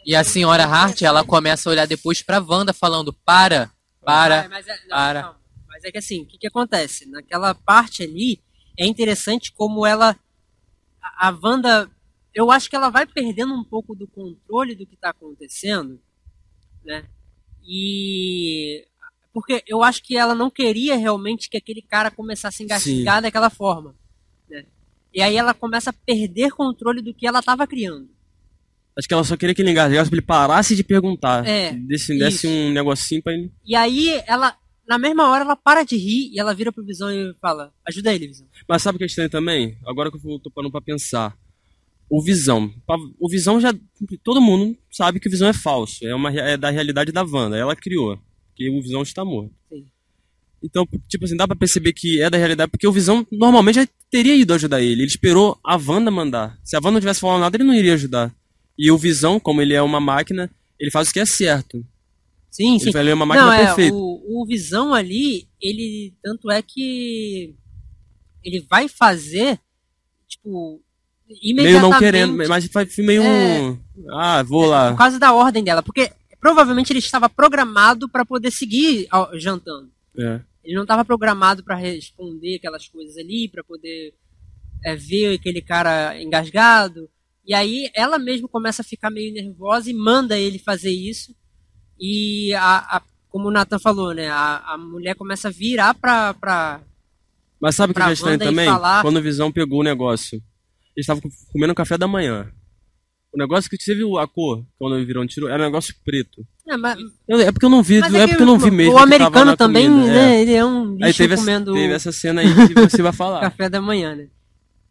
[0.07, 3.71] E a senhora Hart, ela começa a olhar depois pra Wanda falando, para,
[4.03, 4.47] para.
[4.47, 5.35] Ah, mas, é, não, para.
[5.69, 7.07] Mas é que assim, o que, que acontece?
[7.11, 8.41] Naquela parte ali,
[8.79, 10.17] é interessante como ela.
[11.03, 11.91] A, a Wanda.
[12.37, 15.99] Eu acho que ela vai perdendo um pouco do controle do que está acontecendo,
[16.85, 17.07] né?
[17.67, 18.87] E.
[19.33, 23.49] Porque eu acho que ela não queria realmente que aquele cara começasse a engasgar daquela
[23.49, 23.95] forma.
[24.51, 24.67] Né?
[25.15, 28.07] E aí ela começa a perder controle do que ela estava criando.
[28.95, 31.47] Acho que ela só queria que ele engasgasse pra ele parasse de perguntar.
[31.47, 33.51] É, Desse, desse um negocinho pra ele.
[33.65, 34.55] E aí ela.
[34.87, 38.15] Na mesma hora ela para de rir e ela vira pro Visão e fala: Ajuda
[38.15, 38.47] ele, Visão.
[38.69, 39.79] Mas sabe o que é estranho também?
[39.87, 41.35] Agora que eu tô parando pra pensar.
[42.09, 42.73] O Visão.
[43.19, 43.75] O Visão já.
[44.23, 46.07] Todo mundo sabe que o Visão é falso.
[46.07, 47.57] É, uma, é da realidade da Wanda.
[47.57, 48.19] Ela criou.
[48.55, 49.53] Que o Visão está morto.
[49.69, 49.85] Sim.
[50.63, 53.89] Então, tipo assim, dá pra perceber que é da realidade, porque o Visão normalmente já
[54.11, 55.03] teria ido ajudar ele.
[55.03, 56.59] Ele esperou a Wanda mandar.
[56.65, 58.35] Se a Wanda não tivesse falado nada, ele não iria ajudar.
[58.79, 61.85] E o Visão, como ele é uma máquina, ele faz o que é certo.
[62.51, 62.91] Sim, sim.
[62.97, 63.95] Ele é uma máquina não, é, perfeita.
[63.95, 66.15] O, o Visão ali, ele.
[66.23, 67.55] Tanto é que.
[68.43, 69.61] Ele vai fazer.
[70.27, 70.83] Tipo.
[71.43, 73.79] Meio não querendo, mas foi meio é, um.
[74.13, 74.91] Ah, vou lá.
[74.91, 75.83] Por causa da ordem dela.
[75.83, 79.91] Porque provavelmente ele estava programado para poder seguir jantando.
[80.17, 80.41] É.
[80.65, 84.15] Ele não estava programado para responder aquelas coisas ali, para poder
[84.85, 87.09] é, ver aquele cara engasgado.
[87.45, 91.35] E aí ela mesmo começa a ficar meio nervosa e manda ele fazer isso.
[91.99, 94.29] E a, a como o Nathan falou, né?
[94.29, 96.81] A, a mulher começa a virar pra
[97.61, 98.67] Mas sabe o que é estranho também?
[98.67, 99.03] Falar...
[99.03, 100.43] Quando o Visão pegou o negócio.
[100.97, 102.51] Eles estavam comendo café da manhã.
[103.33, 106.43] O negócio que você viu a cor quando virou um tiro era um negócio preto.
[106.67, 106.99] É, mas...
[107.29, 108.95] é porque eu não vi, é, é porque eu não vi mesmo.
[108.95, 110.37] O americano também, comida, né?
[110.37, 110.43] É.
[110.43, 111.71] Ele é um bicho aí teve comendo.
[111.71, 113.41] Essa, teve essa cena aí que você vai falar.
[113.45, 114.29] café da manhã, né?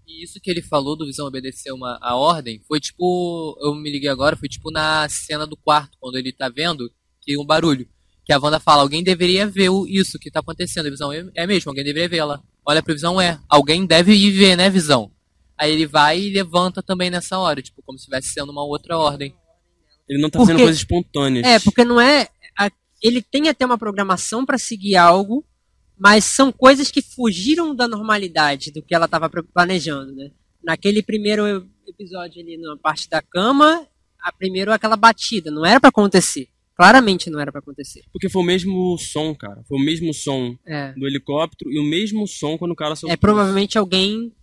[0.08, 3.58] E isso que ele falou do Visão obedecer uma, a ordem foi tipo.
[3.62, 6.88] Eu me liguei agora, foi tipo na cena do quarto, quando ele tá vendo
[7.22, 7.88] que um barulho.
[8.24, 10.86] Que a Wanda fala, alguém deveria ver isso que tá acontecendo.
[10.86, 12.42] A Visão é, é mesmo, alguém deveria vê-la.
[12.64, 13.40] Olha a Visão, é.
[13.50, 15.12] Alguém deve ir ver, né, Visão?
[15.58, 18.98] Aí ele vai e levanta também nessa hora, tipo, como se estivesse sendo uma outra
[18.98, 19.34] ordem.
[20.08, 21.46] Ele não tá porque, fazendo coisas espontâneas.
[21.46, 22.28] É, porque não é.
[23.02, 25.46] Ele tem até uma programação para seguir algo,
[25.98, 30.32] mas são coisas que fugiram da normalidade do que ela estava planejando, né?
[30.64, 33.88] Naquele primeiro episódio ali na parte da cama,
[34.20, 36.48] a primeiro aquela batida, não era para acontecer.
[36.76, 38.02] Claramente não era para acontecer.
[38.12, 39.64] Porque foi o mesmo som, cara.
[39.68, 40.92] Foi o mesmo som é.
[40.94, 43.14] do helicóptero e o mesmo som quando o cara soltou.
[43.14, 44.34] É provavelmente alguém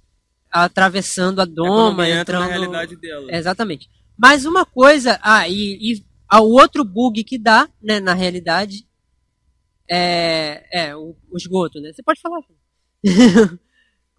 [0.52, 3.34] atravessando a doma, é entrando na realidade dela.
[3.34, 3.88] exatamente.
[4.16, 8.86] Mas uma coisa, ah, e, e o outro bug que dá, né, na realidade,
[9.90, 11.92] é, é o, o esgoto, né?
[11.92, 12.40] Você pode falar.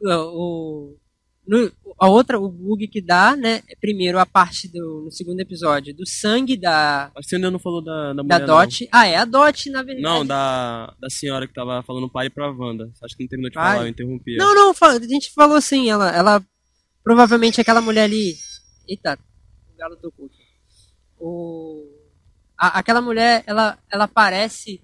[0.02, 0.96] o,
[1.46, 3.62] no, a outra, o bug que dá, né?
[3.70, 7.12] É primeiro a parte do no segundo episódio do sangue da.
[7.16, 8.40] Você ainda não falou da, da mulher.
[8.40, 8.84] Da Dot.
[8.84, 8.90] Não.
[8.92, 10.02] Ah, é a Dot, na verdade.
[10.02, 12.90] Não, da, da senhora que tava falando pai pra Wanda.
[13.04, 13.74] Acho que não terminou de pai.
[13.74, 14.38] falar, eu interrompi.
[14.38, 16.46] Não, não, a gente falou assim, ela, ela.
[17.04, 18.36] Provavelmente aquela mulher ali.
[18.88, 19.20] Eita,
[19.74, 20.30] o galo tocou.
[21.20, 21.86] O,
[22.58, 24.82] a, aquela mulher, ela, ela parece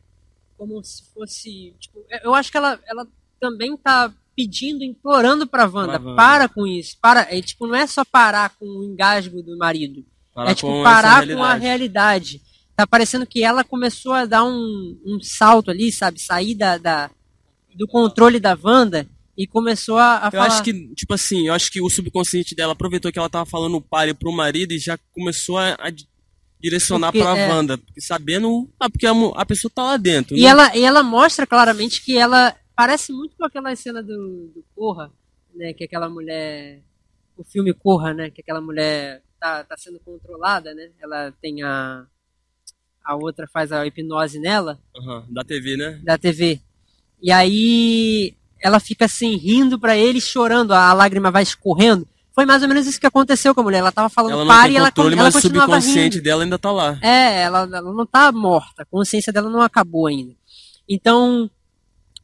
[0.57, 1.73] como se fosse.
[1.79, 3.07] Tipo, eu acho que ela, ela
[3.39, 6.15] também tá pedindo, implorando pra Wanda, Wanda.
[6.15, 6.95] para com isso.
[7.01, 10.05] Para, é, tipo, não é só parar com o engasgo do marido.
[10.33, 12.41] Para é tipo parar com a realidade.
[12.73, 16.21] Tá parecendo que ela começou a dar um, um salto ali, sabe?
[16.21, 17.11] Sair da, da,
[17.75, 19.05] do controle da Wanda
[19.37, 20.45] e começou a, a eu falar...
[20.45, 23.81] acho que, tipo assim, eu acho que o subconsciente dela aproveitou que ela tava falando
[23.81, 25.91] pare pro marido e já começou a, a
[26.61, 27.49] direcionar porque, pra é...
[27.49, 30.37] Wanda, sabendo, ah, porque a, a, pessoa tá lá dentro.
[30.37, 30.47] E, né?
[30.47, 35.11] ela, e ela mostra claramente que ela parece muito com aquela cena do, do Corra,
[35.53, 36.79] né, que aquela mulher,
[37.35, 42.05] o filme Corra, né, que aquela mulher tá, tá sendo controlada, né, ela tem a,
[43.03, 44.79] a outra faz a hipnose nela.
[44.95, 45.99] Uhum, da TV, né?
[46.01, 46.61] Da TV.
[47.21, 52.07] E aí ela fica assim, rindo para ele, chorando, a lágrima vai escorrendo.
[52.33, 53.79] Foi mais ou menos isso que aconteceu com a mulher.
[53.79, 56.23] Ela tava falando ela pare e ela, controle, ela mas o subconsciente rindo.
[56.23, 56.97] dela ainda tá lá.
[57.01, 58.83] É, ela, ela não tá morta.
[58.83, 60.33] A consciência dela não acabou ainda.
[60.87, 61.51] Então,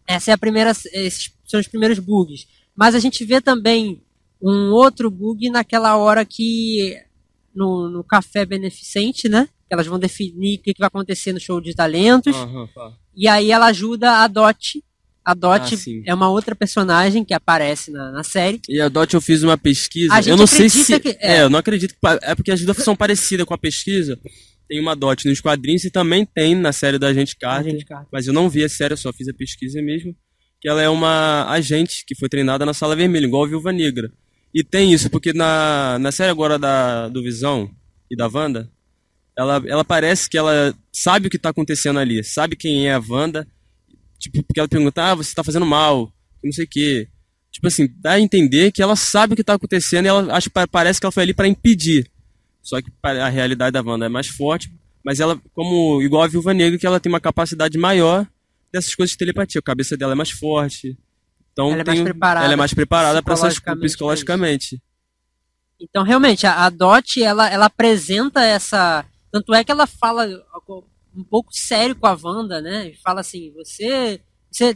[0.07, 2.47] essa é a primeira, esses são os primeiros bugs.
[2.75, 4.01] Mas a gente vê também
[4.41, 6.97] um outro bug naquela hora que
[7.53, 9.47] no, no café beneficente, né?
[9.69, 12.35] Elas vão definir o que, que vai acontecer no show de talentos.
[12.35, 12.93] Uhum, tá.
[13.15, 14.83] E aí ela ajuda a Dot
[15.25, 18.61] a Dot ah, é uma outra personagem que aparece na, na, série.
[18.69, 20.13] E a Dot eu fiz uma pesquisa.
[20.23, 20.99] eu não sei se.
[20.99, 21.37] Que, é.
[21.37, 21.41] é.
[21.41, 21.99] eu não acredito que.
[22.21, 24.19] É porque as duas são parecidas com a pesquisa.
[24.67, 28.07] Tem uma Dot nos quadrinhos e também tem na série da Agente Carter, Agente Carter.
[28.11, 30.15] Mas eu não vi a série, eu só fiz a pesquisa mesmo.
[30.59, 34.11] Que ela é uma agente que foi treinada na Sala Vermelha, igual a Viúva Negra.
[34.53, 37.69] E tem isso, porque na, na série agora da, do Visão
[38.09, 38.71] e da Wanda,
[39.37, 43.03] ela, ela parece que ela sabe o que está acontecendo ali, sabe quem é a
[43.07, 43.45] Wanda
[44.19, 46.11] Tipo, porque ela pergunta, ah, você tá fazendo mal,
[46.43, 47.07] não sei o quê.
[47.51, 50.49] Tipo assim, dá a entender que ela sabe o que tá acontecendo e ela acho,
[50.71, 52.09] parece que ela foi ali para impedir.
[52.65, 56.51] Só que a realidade da Wanda é mais forte, mas ela, como igual a Viúva
[56.51, 58.27] Negra, que ela tem uma capacidade maior
[58.73, 59.59] dessas coisas de telepatia.
[59.59, 60.97] A cabeça dela é mais forte.
[61.53, 64.81] Então ela é tem, mais preparada, ela é mais preparada para essas psicologicamente.
[65.79, 69.05] Então, realmente, a, a Dot, ela, ela apresenta essa.
[69.31, 70.27] Tanto é que ela fala
[71.15, 72.89] um pouco sério com a Wanda, né?
[72.89, 74.19] E fala assim, você.
[74.49, 74.75] Você,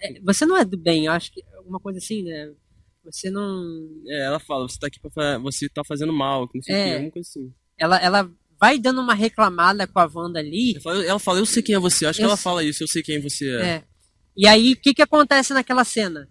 [0.00, 2.50] é, você não é do bem, eu acho que alguma coisa assim, né?
[3.10, 3.62] Você não.
[4.06, 6.78] É, ela fala, você tá aqui pra você tá fazendo mal, que não sei o
[6.78, 6.84] É.
[6.84, 7.52] que, alguma coisa assim.
[7.78, 8.30] Ela, ela
[8.60, 10.72] vai dando uma reclamada com a Wanda ali.
[10.72, 12.06] Ela fala, ela fala, eu sei quem é você.
[12.06, 12.42] Acho que Eu ela sei.
[12.44, 13.62] fala isso, eu sei quem você é.
[13.66, 13.84] É.
[14.36, 16.28] E aí, o que, que acontece naquela cena?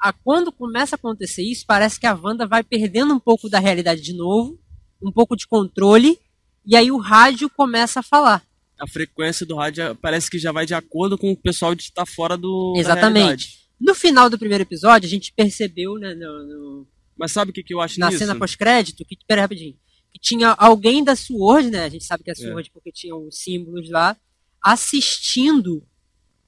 [0.00, 3.58] A, quando começa a acontecer isso, parece que a Wanda vai perdendo um pouco da
[3.58, 4.58] realidade de novo,
[5.02, 6.18] um pouco de controle,
[6.66, 8.42] e aí o rádio começa a falar.
[8.80, 12.04] A frequência do rádio parece que já vai de acordo com o pessoal de estar
[12.04, 12.74] fora do.
[12.76, 13.61] Exatamente.
[13.84, 16.86] No final do primeiro episódio, a gente percebeu, né, no- no,
[17.18, 18.18] Mas sabe o que, que eu acho na nisso?
[18.20, 19.74] cena pós-crédito, que, pera rapidinho,
[20.12, 23.14] que tinha alguém da SWORD, né, a gente sabe que é a SWORD porque tinha
[23.16, 24.16] os símbolos lá,
[24.62, 25.82] assistindo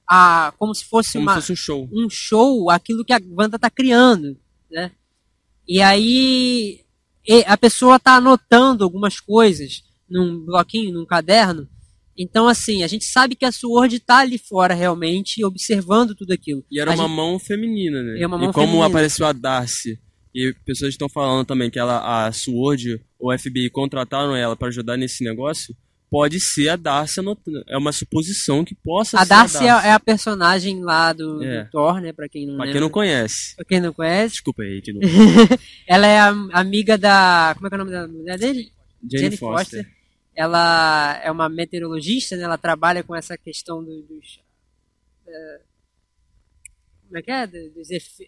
[0.09, 1.89] a, como se fosse Como uma, se fosse um show.
[1.93, 4.39] um show aquilo que a Wanda tá criando,
[4.71, 4.93] né?
[5.67, 6.85] E aí
[7.27, 11.69] e- a pessoa tá anotando algumas coisas num bloquinho, num caderno.
[12.17, 16.65] Então, assim, a gente sabe que a Sword tá ali fora realmente, observando tudo aquilo.
[16.71, 18.21] E era A uma gente- mão feminina, né?
[18.21, 18.87] É mão e como feminina.
[18.87, 19.99] apareceu a Darcy,
[20.35, 24.69] e pessoas estão falando também que ela, a SWORD ou a FBI contrataram ela para
[24.69, 25.75] ajudar nesse negócio,
[26.11, 27.65] pode ser a Darcy anotando.
[27.69, 29.89] É uma suposição que possa A ser Darcy a é, Darcy.
[29.89, 31.65] é a personagem lá do, do É.
[31.73, 32.13] Thor, né?
[32.13, 32.73] Pra quem não Pra lembra.
[32.73, 33.57] quem não conhece.
[33.57, 34.35] Pra quem não conhece.
[34.35, 35.07] Desculpa aí, de novo.
[35.89, 37.53] Ela é a amiga da.
[37.57, 38.69] Como é que é o nome da mulher dele?
[39.11, 39.85] Jane, Jane Foster.
[39.85, 40.04] Foster.
[40.37, 42.43] Ela é uma meteorologista, né?
[42.45, 44.41] Ela trabalha com essa questão do- dos.
[45.27, 45.61] eh,
[47.07, 47.47] como é que é?
[47.47, 48.27] Do- Dos efe-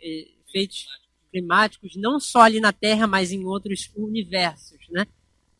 [0.48, 0.86] efeitos
[1.30, 5.06] climáticos, não só ali na Terra, mas em outros universos, né?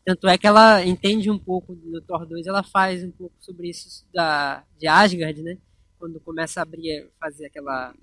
[0.05, 3.69] Tanto é que ela entende um pouco no Thor 2, ela faz um pouco sobre
[3.69, 5.57] isso da, de Asgard, né?
[5.99, 7.93] Quando começa a abrir, fazer aquela.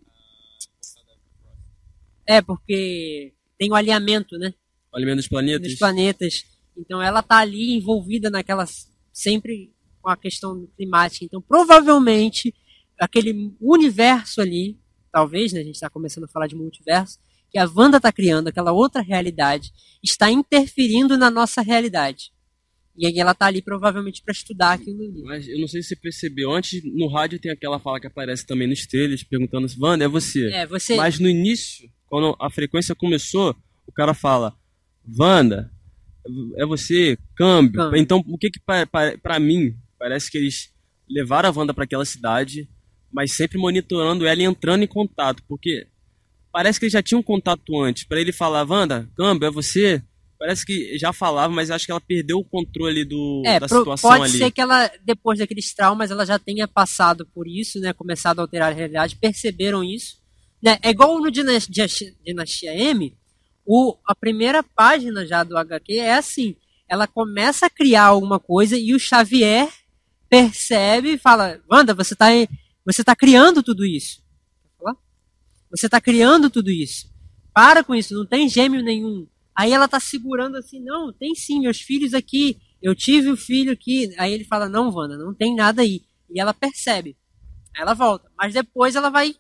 [2.27, 4.53] É, porque tem o alinhamento, né?
[4.93, 5.69] O Alimento dos Planetas.
[5.71, 6.45] dos planetas.
[6.77, 11.25] Então ela tá ali envolvida naquelas sempre com a questão climática.
[11.25, 12.55] Então provavelmente
[12.99, 14.79] aquele universo ali,
[15.13, 17.19] talvez, né, a gente está começando a falar de multiverso,
[17.51, 19.71] que a Wanda está criando, aquela outra realidade,
[20.03, 22.33] está interferindo na nossa realidade.
[22.97, 25.23] E aí ela tá ali provavelmente para estudar aquilo ali.
[25.23, 28.47] Mas eu não sei se você percebeu, antes no rádio tem aquela fala que aparece
[28.47, 30.53] também nos trailers, perguntando se Wanda, é você.
[30.53, 33.57] É, você Mas no início, quando a frequência começou,
[33.87, 34.57] o cara fala,
[35.19, 35.73] Wanda,
[36.57, 37.73] é você, câmbio.
[37.81, 37.99] Câmbio.
[38.01, 40.71] Então, o que que pa- pa- pra mim, parece que eles
[41.09, 42.69] levaram a Wanda pra aquela cidade,
[43.13, 45.87] mas sempre monitorando ela e entrando em contato, porque
[46.53, 48.05] parece que eles já tinham contato antes.
[48.05, 50.03] Pra ele falar, Wanda, câmbio, é você?
[50.39, 54.11] Parece que já falava, mas acho que ela perdeu o controle do, É, da situação
[54.11, 54.39] pode ali.
[54.39, 57.93] ser que ela, depois daqueles traumas, ela já tenha passado por isso, né?
[57.93, 60.17] Começado a alterar a realidade, perceberam isso.
[60.63, 60.79] Né?
[60.83, 63.17] É igual no Dinas- Dinastia, Dinastia M,
[63.67, 66.57] o, a primeira página já do HQ é assim.
[66.89, 69.69] Ela começa a criar alguma coisa e o Xavier
[70.29, 72.49] percebe e fala, Wanda, você tá, em-
[72.85, 74.23] você tá criando tudo isso.
[75.71, 77.09] Você tá criando tudo isso.
[77.53, 79.27] Para com isso, não tem gêmeo nenhum.
[79.57, 82.59] Aí ela tá segurando assim, não, tem sim, meus filhos aqui.
[82.83, 84.13] Eu tive o filho aqui.
[84.19, 86.03] Aí ele fala, não, Wanda, não tem nada aí.
[86.31, 87.17] E ela percebe.
[87.75, 88.31] Aí ela volta.
[88.37, 89.35] Mas depois ela vai,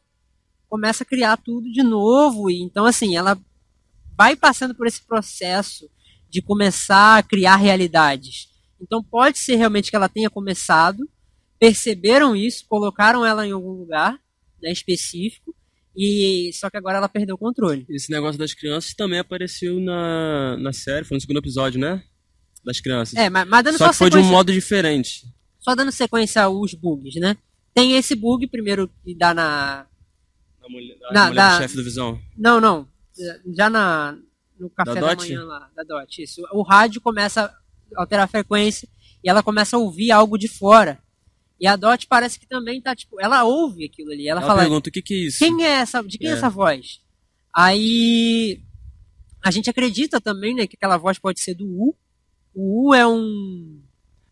[0.69, 2.51] começa a criar tudo de novo.
[2.51, 3.39] E então, assim, ela
[4.17, 5.89] vai passando por esse processo
[6.31, 8.49] de começar a criar realidades.
[8.81, 10.99] Então pode ser realmente que ela tenha começado,
[11.59, 14.19] perceberam isso, colocaram ela em algum lugar
[14.63, 15.55] né, específico,
[15.97, 17.87] e só que agora ela perdeu o controle.
[17.89, 22.03] Esse negócio das crianças também apareceu na, na série, foi no segundo episódio, né?
[22.65, 23.15] Das crianças.
[23.15, 25.23] É, mas, mas dando Só só, que foi de um modo diferente.
[25.61, 27.37] só dando sequência aos bugs, né?
[27.73, 29.87] Tem esse bug primeiro que dá na.
[30.61, 32.19] Da mulher, Na- mulher da- do chefe do Visão.
[32.37, 32.89] Não, não.
[33.55, 34.17] Já na,
[34.59, 36.23] no café Da da, manhã lá, da Dot.
[36.23, 36.43] Isso.
[36.53, 38.89] O rádio começa a alterar a frequência
[39.23, 40.99] e ela começa a ouvir algo de fora.
[41.61, 44.29] E a Dot parece que também tá, tipo, ela ouve aquilo ali.
[44.29, 45.39] Ela, Ela, fala, pergunta o que, que é isso.
[45.39, 46.33] quem é essa, de quem é.
[46.33, 46.35] É.
[46.35, 47.01] essa voz?
[47.55, 48.61] Aí
[49.43, 51.95] a gente acredita também, né, que aquela voz pode ser do U.
[52.55, 53.81] O U é um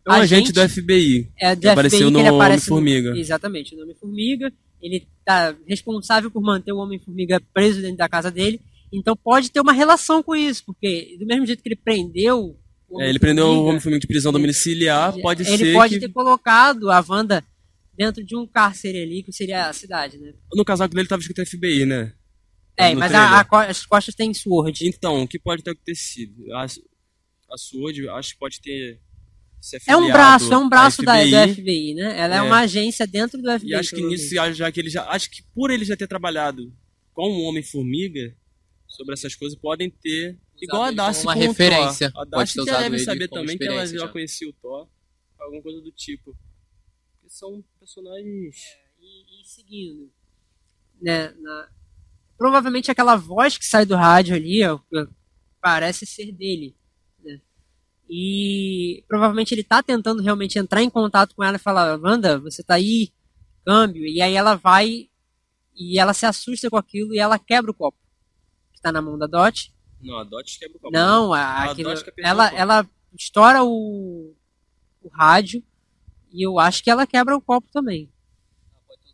[0.05, 1.31] É um agente, agente- do FBI.
[1.39, 3.17] é do Que apareceu FBI que no aparece no- Homem-Formiga.
[3.19, 4.51] Exatamente, o Homem-Formiga.
[4.81, 8.59] Ele tá responsável por manter o Homem-Formiga preso dentro da casa dele.
[8.93, 12.55] Então pode ter uma relação com isso, porque do mesmo jeito que ele prendeu
[12.99, 16.91] É, ele prendeu o Homem-Formiga, de prisão domiciliar, pode ele ser pode que ter colocado
[16.91, 17.43] a Wanda
[17.95, 20.33] dentro de um cárcere ali, que seria a cidade, né?
[20.53, 22.13] no casaco dele tava escrito FBI, né?
[22.75, 24.87] É, No mas a, a as costas têm Sword.
[24.87, 26.51] Então, o que pode ter acontecido?
[26.53, 28.99] A, a SWORD, acho que pode ter
[29.87, 32.19] É um braço, é um braço da, FBI, do FBI, né?
[32.19, 32.37] Ela é.
[32.39, 32.41] É.
[32.41, 33.71] uma agência dentro do FBI.
[33.71, 35.07] E acho que nisso, já que ele já.
[35.09, 36.73] Acho que por ele já ter trabalhado
[37.13, 38.35] com o Homem-Formiga
[38.95, 40.37] sobre essas coisas, podem ter.
[40.61, 42.11] Igual a Darcy uma com o referência.
[42.11, 42.21] Thor.
[42.21, 44.07] A Pode Darcy ter já deve saber também que ela já já.
[44.07, 44.87] conhecia o Thor.
[45.39, 46.37] Alguma coisa do tipo.
[47.13, 48.55] Porque são personagens.
[49.01, 50.09] e, e seguindo,
[51.01, 51.69] né, na-
[52.37, 54.79] provavelmente aquela voz que sai do rádio ali ó,
[55.59, 56.75] parece ser dele.
[57.23, 57.41] Né?
[58.09, 62.63] E provavelmente ele tá tentando realmente entrar em contato com ela e falar, Wanda, você
[62.63, 63.11] tá aí,
[63.65, 64.05] câmbio.
[64.05, 65.09] E aí ela vai
[65.75, 67.97] e ela se assusta com aquilo e ela quebra o copo
[68.83, 69.73] tá na mão da Dot.
[70.01, 70.93] Não, a Dot quebra o copo.
[70.93, 74.35] Não, a, aquilo, ela, ela estoura o,
[75.01, 75.63] o rádio
[76.31, 78.11] e eu acho que ela quebra o copo também.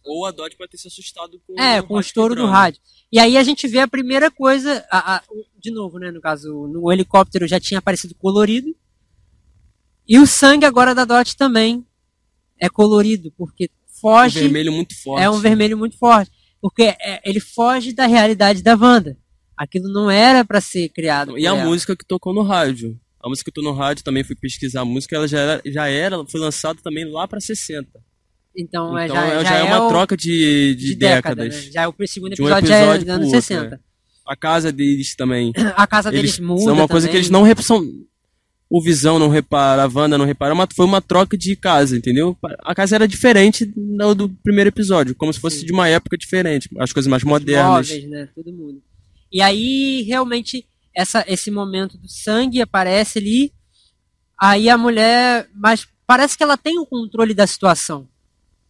[0.06, 2.82] Ou a Dodge pode ter se assustado com É, com o estouro do rádio.
[3.12, 5.24] E aí a gente vê a primeira coisa, a, a,
[5.58, 8.76] de novo, né, no caso, no helicóptero já tinha aparecido colorido.
[10.08, 11.86] E o sangue agora da Dot também
[12.58, 13.70] é colorido, porque
[14.02, 14.40] foge.
[14.40, 15.24] Um vermelho muito forte.
[15.24, 16.32] É um vermelho muito forte.
[16.62, 19.18] Porque é, ele foge da realidade da Wanda.
[19.60, 21.38] Aquilo não era para ser criado.
[21.38, 21.66] E a ela.
[21.66, 22.98] música que tocou no rádio.
[23.22, 25.88] A música que tocou no rádio também fui pesquisar a música, ela já era, já
[25.90, 27.90] era foi lançada também lá para 60.
[28.56, 31.50] Então, é, então já, já, já, é, é uma o, troca de, de, de décadas.
[31.50, 31.72] Década, né?
[31.74, 33.76] Já é o segundo de um episódio, episódio já é anos outro, 60.
[33.76, 33.80] É.
[34.26, 35.52] A casa deles também.
[35.76, 37.12] A casa deles eles, muda São uma coisa também.
[37.12, 37.86] que eles não são
[38.70, 42.38] o Visão não repara, a Wanda não repara, mas foi uma troca de casa, entendeu?
[42.60, 45.66] A casa era diferente do, do primeiro episódio, como se fosse Sim.
[45.66, 47.90] de uma época diferente, as coisas mais Os modernas.
[47.90, 48.30] Móveis, né?
[48.36, 48.80] Todo mundo.
[49.32, 53.54] E aí, realmente, essa, esse momento do sangue aparece ali,
[54.40, 58.08] aí a mulher, mas parece que ela tem o controle da situação.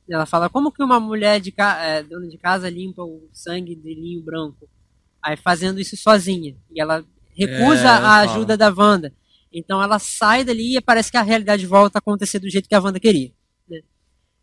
[0.10, 3.94] Ela fala, como que uma mulher de é, dona de casa limpa o sangue de
[3.94, 4.68] linho branco?
[5.22, 6.56] Aí fazendo isso sozinha.
[6.72, 7.06] E ela
[7.36, 9.14] recusa É, a ajuda da Wanda.
[9.54, 12.76] Então ela sai dali e parece que a realidade volta a acontecer do jeito que
[12.76, 13.32] a Wanda queria.
[13.70, 13.82] né?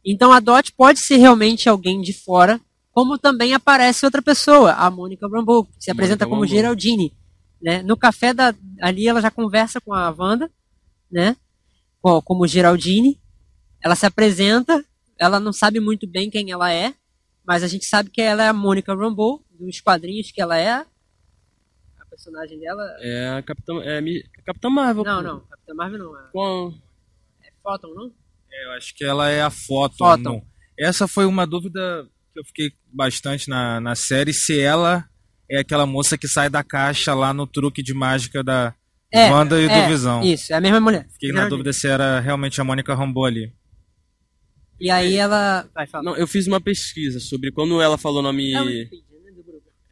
[0.04, 2.60] Então a Dot pode ser realmente alguém de fora,
[2.96, 6.48] como também aparece outra pessoa, a Mônica Rambeau, que se apresenta como Rambeau.
[6.56, 7.14] Geraldine.
[7.60, 7.82] Né?
[7.82, 10.50] No café da, ali ela já conversa com a Wanda,
[11.12, 11.36] né?
[12.00, 13.20] Co- como Geraldine.
[13.84, 14.82] Ela se apresenta,
[15.18, 16.94] ela não sabe muito bem quem ela é,
[17.46, 20.70] mas a gente sabe que ela é a Mônica Rambeau, dos quadrinhos que ela é.
[22.00, 22.82] A personagem dela.
[23.00, 25.04] É a Capitã, é a Mi- Capitã Marvel.
[25.04, 26.18] Não, não, Capitã Marvel não.
[26.18, 26.74] É, Com-
[27.42, 28.10] é Photon, não?
[28.50, 29.96] É, eu acho que ela é a foto.
[29.98, 30.22] Photon.
[30.22, 30.42] não.
[30.78, 35.08] Essa foi uma dúvida que eu fiquei bastante na, na série, se ela
[35.50, 38.74] é aquela moça que sai da caixa lá no truque de mágica da
[39.10, 40.22] É, Wanda e é, do Visão.
[40.22, 41.06] Isso, é a mesma mulher.
[41.12, 43.52] Fiquei na dúvida se era realmente a Mônica Rambeau ali.
[44.78, 45.66] E aí ela.
[45.74, 46.04] Vai falar.
[46.04, 48.52] Não, eu fiz uma pesquisa sobre quando ela falou o nome.
[48.52, 48.88] É né.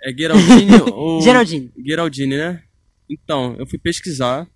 [0.03, 1.23] É Geraldine ou.
[1.23, 1.73] Geraldine.
[1.87, 2.63] Geraldine, né?
[3.09, 4.47] Então, eu fui pesquisar.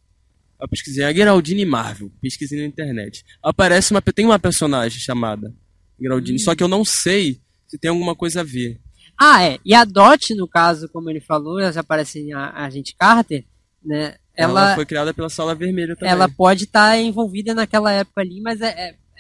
[0.61, 2.11] Eu pesquisei a Geraldine Marvel.
[2.20, 3.24] Pesquisei na internet.
[3.43, 4.03] Aparece uma.
[4.03, 5.55] Tem uma personagem chamada
[5.99, 8.81] Geraldine, só que eu não sei se tem alguma coisa a ver.
[9.21, 9.59] Ah, é.
[9.64, 13.45] E a Dot, no caso, como ele falou, ela já aparece em Agente Carter,
[13.85, 14.16] né?
[14.35, 16.11] Ela, Ela, foi criada pela Sala Vermelha também.
[16.12, 18.69] ela pode estar envolvida naquela época ali, mas é.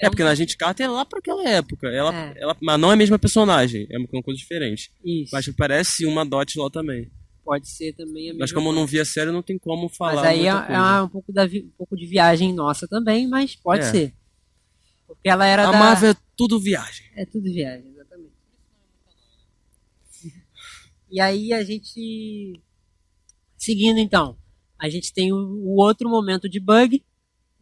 [0.00, 1.88] É, É, porque na Gente Carter é lá pra aquela época.
[1.88, 2.34] Ela, É.
[2.36, 3.88] ela, mas não é a mesma personagem.
[3.90, 4.92] É uma coisa diferente.
[5.04, 5.30] Isso.
[5.32, 7.10] Mas parece uma Dot lá também.
[7.44, 9.88] pode ser também a mesma Mas como eu não vi a série, não tem como
[9.88, 10.16] falar.
[10.16, 13.56] Mas aí é, é um, pouco da, vi- um pouco de viagem nossa também, mas
[13.56, 13.90] pode É.
[13.90, 14.14] ser.
[15.06, 15.78] Porque ela era A da.
[15.78, 17.06] Marvel é tudo viagem.
[17.16, 18.28] É tudo viagem, exatamente.
[21.10, 22.60] E aí a gente.
[23.56, 24.38] Seguindo então,
[24.78, 27.04] a gente tem o, outro momento de bug,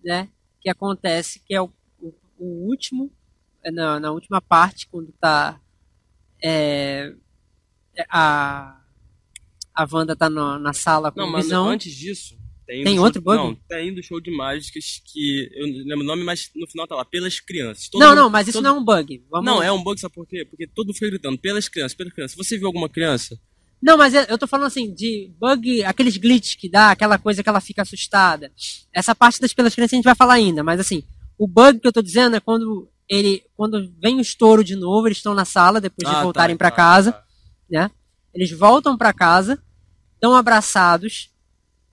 [0.05, 0.29] né?
[0.61, 3.11] Que acontece, que é o, o, o último,
[3.63, 5.61] é na, na última parte, quando tá.
[6.43, 7.15] é,
[7.97, 8.83] é, a.
[9.79, 11.69] A Wanda tá na, na sala com Não, o mas visão.
[11.69, 12.39] antes disso.
[12.67, 13.37] Tem, Tem outro show, bug?
[13.37, 15.49] Não, tem do show de mágicas que.
[15.55, 17.89] Eu não lembro o nome, mas no final tá lá, pelas crianças.
[17.89, 19.25] Todo Não, mundo- não, mas isso todo- não é um bug.
[19.31, 19.47] Vamos...
[19.47, 20.45] Não, é um bug, sabe por quê?
[20.45, 22.37] Porque todo mundo fica gritando, pelas crianças, pelas crianças.
[22.37, 23.39] Você viu alguma criança?
[23.81, 27.49] Não, mas eu tô falando assim, de bug, aqueles glitches que dá, aquela coisa que
[27.49, 28.51] ela fica assustada.
[28.93, 31.05] Essa parte das pelas crianças a gente vai falar ainda, mas assim,
[31.39, 35.07] o bug que eu tô dizendo é quando ele, quando vem o estouro de novo,
[35.07, 37.25] eles estão na sala depois de Ah, voltarem tá, pra tá, casa, tá.
[37.71, 37.91] né?
[38.35, 39.63] Eles voltam pra casa,
[40.15, 41.31] estão abraçados,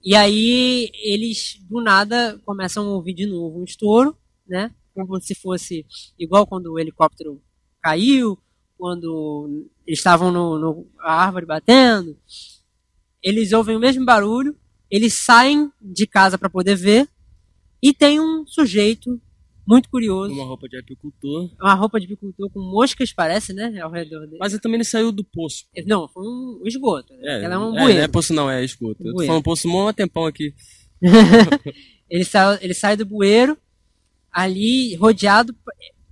[0.04, 4.72] e aí eles do nada começam a ouvir de novo um estouro, né?
[4.94, 5.86] Como se fosse
[6.20, 7.42] igual quando o helicóptero
[7.82, 8.38] caiu,
[8.78, 12.18] quando eles estavam no, no a árvore batendo.
[13.22, 14.56] Eles ouvem o mesmo barulho,
[14.92, 17.08] eles saem de casa para poder ver,
[17.82, 19.22] e tem um sujeito
[19.66, 21.50] muito curioso, Uma roupa de apicultor.
[21.62, 23.80] uma roupa de apicultor com moscas, parece, né?
[23.80, 24.38] Ao redor dele.
[24.40, 25.66] Mas também ele saiu do poço.
[25.86, 27.14] Não, foi um esgoto.
[27.14, 27.20] Né?
[27.24, 27.98] É, Ela é um é, bueiro.
[27.98, 29.02] não é poço não, é esgoto.
[29.06, 30.54] Eu tô falando poço mó tempão aqui.
[32.10, 33.58] ele, sai, ele sai do bueiro,
[34.32, 35.56] ali rodeado.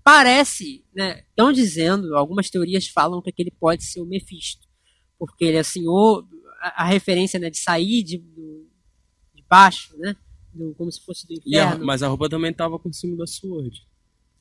[0.03, 1.23] Parece, né?
[1.29, 4.67] Estão dizendo, algumas teorias falam que aquele pode ser o Mephisto.
[5.19, 6.23] Porque ele é assim, o,
[6.61, 10.15] a, a referência né, de sair de, de baixo, né?
[10.53, 11.85] Do, como se fosse do E a- inferno.
[11.85, 13.85] mas a roupa também tava com o símbolo da Sword.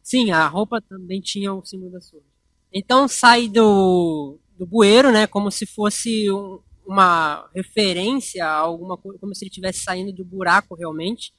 [0.03, 2.27] Sim, a roupa também tinha o símbolo da Sword.
[2.73, 5.27] Então sai do, do bueiro, né?
[5.27, 10.25] Como se fosse um, uma referência a alguma coisa, como se ele estivesse saindo do
[10.25, 11.33] buraco realmente,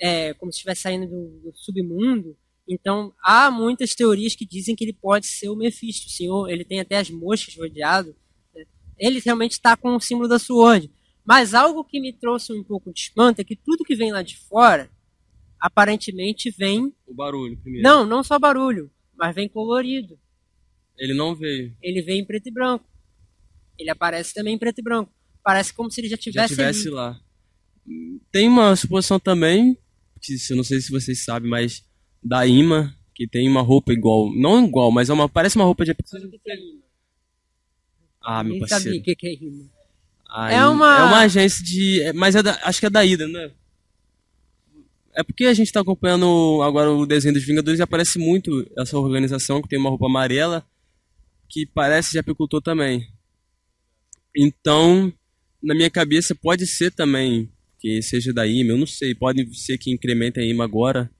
[0.00, 2.36] é, como se estivesse saindo do, do, submundo.
[2.66, 6.48] Então há muitas teorias que dizem que ele pode ser o Mephisto, o senhor.
[6.50, 8.14] Ele tem até as moscas rodeado.
[8.54, 8.64] Né?
[8.98, 10.90] Ele realmente está com o símbolo da Sword.
[11.28, 14.22] Mas algo que me trouxe um pouco de espanto é que tudo que vem lá
[14.22, 14.90] de fora
[15.60, 16.90] aparentemente vem.
[17.06, 17.86] O barulho primeiro.
[17.86, 20.18] Não, não só barulho, mas vem colorido.
[20.96, 21.76] Ele não veio.
[21.82, 22.88] Ele veio em preto e branco.
[23.78, 25.12] Ele aparece também em preto e branco.
[25.44, 27.20] Parece como se ele já tivesse, já tivesse lá.
[28.32, 29.76] Tem uma suposição também,
[30.22, 31.84] que eu não sei se vocês sabem, mas
[32.22, 34.34] da Ima, que tem uma roupa igual.
[34.34, 35.94] Não igual, mas é uma, parece uma roupa de.
[38.22, 38.84] Ah, meu Nem parceiro.
[38.84, 39.77] sabia o que que é rima.
[40.28, 42.02] Aí, É uma- é uma agência de.
[42.02, 43.50] é- Mas é da- acho que é da Ida, né?
[45.14, 48.96] É porque a gente tá acompanhando agora o desenho dos Vingadores e aparece muito essa
[48.98, 50.64] organização que tem uma roupa amarela
[51.48, 53.08] que parece de apicultor também.
[54.36, 55.12] Então,
[55.62, 57.50] na minha cabeça pode ser também
[57.80, 61.10] que seja da IMA, eu não sei, pode ser que incremente a IMA agora.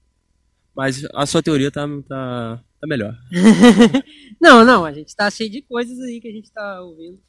[0.75, 3.17] Mas a sua teoria tá, tá, tá melhor.
[4.41, 7.19] Não, não, a gente tá cheio de coisas aí que a gente tá ouvindo.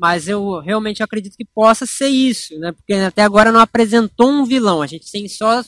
[0.00, 2.72] Mas eu realmente acredito que possa ser isso, né?
[2.72, 4.80] Porque até agora não apresentou um vilão.
[4.80, 5.60] A gente tem só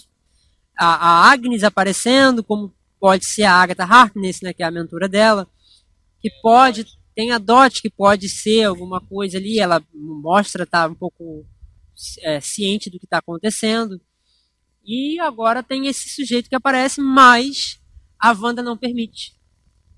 [0.75, 4.55] a, a Agnes aparecendo, como pode ser a Agatha Harkness, né?
[4.55, 5.47] Que é a mentora dela.
[6.19, 6.87] Que pode.
[7.15, 9.59] Tem a Dot, que pode ser alguma coisa ali.
[9.59, 11.45] Ela mostra estar um pouco
[12.23, 14.01] é, ciente do que está acontecendo.
[14.83, 17.79] E agora tem esse sujeito que aparece, mas
[18.19, 19.35] a Wanda não permite.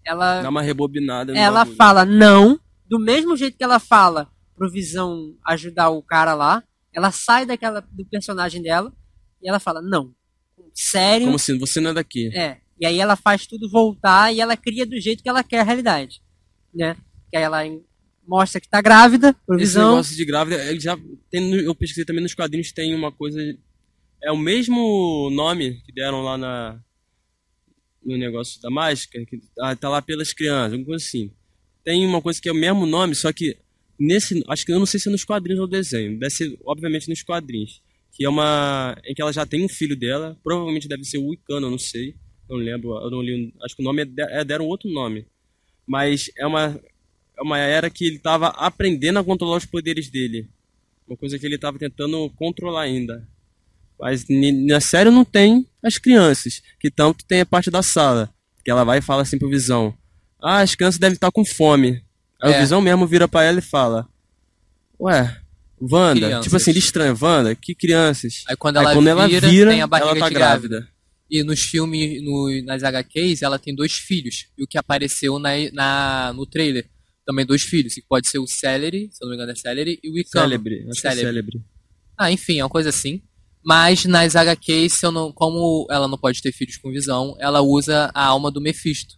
[0.05, 1.76] Ela Dá uma rebobinada ela bagulho.
[1.76, 6.62] fala não, do mesmo jeito que ela fala pro Visão ajudar o cara lá,
[6.93, 8.93] ela sai daquela do personagem dela
[9.43, 10.14] e ela fala não.
[10.72, 11.26] Sério?
[11.26, 11.59] Como assim?
[11.59, 12.37] Você não é daqui.
[12.37, 12.59] É.
[12.80, 15.64] E aí ela faz tudo voltar e ela cria do jeito que ela quer a
[15.64, 16.20] realidade,
[16.74, 16.97] né?
[17.30, 17.62] Que aí ela
[18.26, 19.91] mostra que tá grávida, pro Esse Visão.
[19.91, 20.99] negócio de grávida, ele já
[21.30, 23.39] tem, eu pesquisei também nos quadrinhos, tem uma coisa.
[24.22, 26.80] É o mesmo nome que deram lá na,
[28.05, 31.30] no negócio da mágica, que ah, tá lá pelas crianças, alguma coisa assim.
[31.85, 33.57] Tem uma coisa que é o mesmo nome, só que
[33.99, 34.43] nesse.
[34.49, 36.18] Acho que eu não sei se é nos quadrinhos ou desenho.
[36.18, 37.82] Deve ser, obviamente, nos quadrinhos.
[38.12, 38.97] Que é uma.
[39.05, 41.78] em que ela já tem um filho dela, provavelmente deve ser o Wicano, eu não
[41.78, 42.14] sei.
[42.49, 43.53] Não lembro, eu não li.
[43.62, 45.26] Acho que o nome é, é deram outro nome.
[45.87, 46.80] Mas é uma,
[47.37, 50.49] é uma era que ele estava aprendendo a controlar os poderes dele.
[51.07, 53.28] Uma coisa que ele estava tentando controlar ainda.
[53.99, 58.32] Mas na série não tem as crianças, que tanto tem a parte da sala.
[58.64, 59.97] Que ela vai e fala assim pro Visão:
[60.45, 62.03] Ah, as crianças devem estar com fome.
[62.43, 62.57] Aí É.
[62.57, 64.07] o Visão mesmo vira pra ela e fala:
[65.01, 65.41] Ué,
[65.81, 68.45] Wanda, tipo assim, ele estranha, Wanda, que crianças?
[68.49, 70.89] Aí quando ela vira, tem a barriga ela tá de grávida.
[71.31, 74.47] E nos filmes, no- nas HQs, ela tem dois filhos.
[74.59, 76.87] E o que apareceu na, na, no trailer,
[77.27, 77.95] também dois filhos.
[77.95, 80.45] Que pode ser o Celery, se eu não me engano é Celery, e o Icano.
[80.45, 81.25] Célebre, acho é Célebre.
[81.25, 81.63] célebre.
[82.17, 83.23] Ah, enfim, é uma coisa assim.
[83.65, 88.25] Mas nas HQs, não, como ela não pode ter filhos com visão, ela usa a
[88.27, 89.17] alma do Mephisto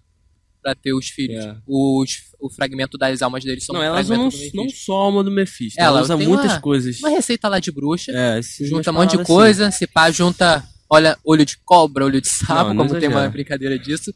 [0.67, 1.45] pra ter os filhos.
[1.45, 1.57] É.
[1.65, 5.05] Os, o fragmento das almas deles são Não, um ela usa não, não só a
[5.05, 6.99] alma do Mephisto, Ela ela usa muitas uma- coisas.
[6.99, 8.11] Uma receita lá de bruxa.
[8.11, 12.21] É, junta um monte de paradas coisa, se pá, junta, olha, olho de cobra, olho
[12.21, 14.13] de sapo, Não, não como tem uma brincadeira disso.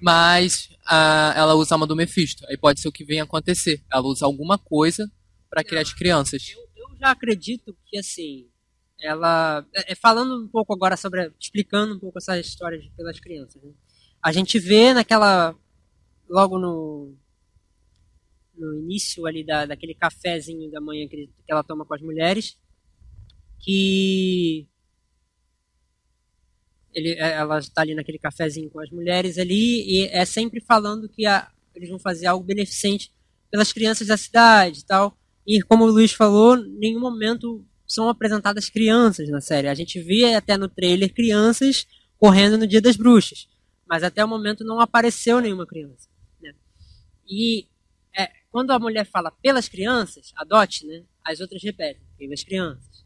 [0.00, 2.46] Mas ah, ela usa a alma do Mephisto.
[2.48, 3.82] Aí pode ser o que venha acontecer.
[3.92, 5.06] Ela usa alguma coisa
[5.50, 6.54] pra criar as crianças.
[6.54, 6.60] Eu,
[6.92, 8.46] eu já acredito que assim,
[8.98, 13.20] ela é, é, falando um pouco agora sobre explicando um pouco essa história de, pelas
[13.20, 13.62] crianças.
[13.62, 13.70] né?
[14.22, 15.54] A gente vê naquela
[16.30, 17.14] logo no
[18.56, 22.58] no início ali da, daquele cafezinho da manhã que, que ela toma com as mulheres
[23.58, 24.68] que
[26.94, 31.08] ele, é, ela está ali naquele cafezinho com as mulheres ali e é sempre falando
[31.08, 33.12] que a, eles vão fazer algo beneficente
[33.50, 35.16] pelas crianças da cidade e tal.
[35.46, 39.68] E como o Luiz falou, em nenhum momento são apresentadas crianças na série.
[39.68, 41.86] A gente vê até no trailer crianças
[42.18, 43.48] correndo no Dia das Bruxas,
[43.88, 46.09] mas até o momento não apareceu nenhuma criança.
[47.30, 47.68] E
[48.18, 51.04] é, quando a mulher fala pelas crianças, adote, né?
[51.24, 53.04] As outras repetem, pelas crianças.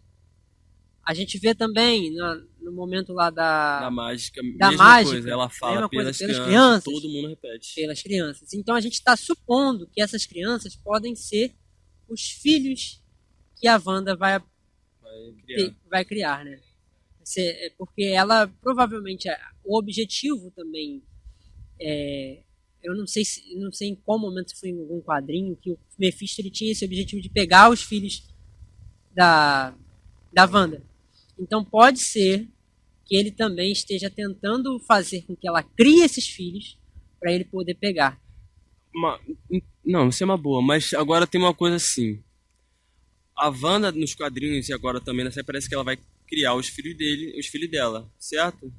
[1.07, 5.31] A gente vê também no, no momento lá da, Da mágica, Da mesma mágica, coisa,
[5.31, 6.85] ela fala coisa, pelas, crianças, crianças.
[6.85, 7.75] todo mundo repete.
[7.75, 8.55] pelas crianças.
[8.55, 11.55] Então a gente está supondo que essas crianças podem ser
[12.09, 13.03] os filhos
[13.61, 15.57] que a Wanda vai, Vai criar.
[15.57, 16.59] ter- vai criar, né?
[17.37, 21.03] É Porque ela provavelmente é- o objetivo também
[21.79, 22.44] é,
[22.85, 25.79] eu não sei se não sei em qual momento foi em algum quadrinho que o
[25.99, 28.23] Mephisto ele tinha esse objetivo de pegar os filhos
[29.15, 29.75] da
[30.33, 30.83] da Wanda.
[31.39, 32.49] Então pode ser
[33.05, 36.79] que ele também esteja tentando fazer com que ela crie esses filhos
[37.21, 38.21] para ele poder pegar.
[38.95, 39.21] Uma-
[39.85, 42.23] não, isso é uma boa, mas agora tem uma coisa assim.
[43.37, 46.97] A Wanda nos quadrinhos e agora também série parece que ela vai criar os filhos
[46.97, 48.73] dele, os filhos dela, certo?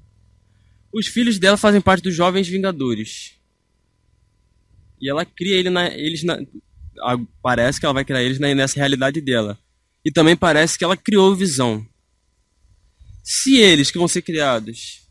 [0.91, 3.35] Os filhos dela fazem parte dos Jovens Vingadores.
[5.02, 6.38] E ela cria ele na, eles na,
[7.41, 9.58] parece que ela vai criar eles nessa realidade dela.
[10.04, 11.86] E também parece que ela criou Visão.
[13.24, 15.02] Se eles que vão ser criados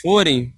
[0.00, 0.54] forem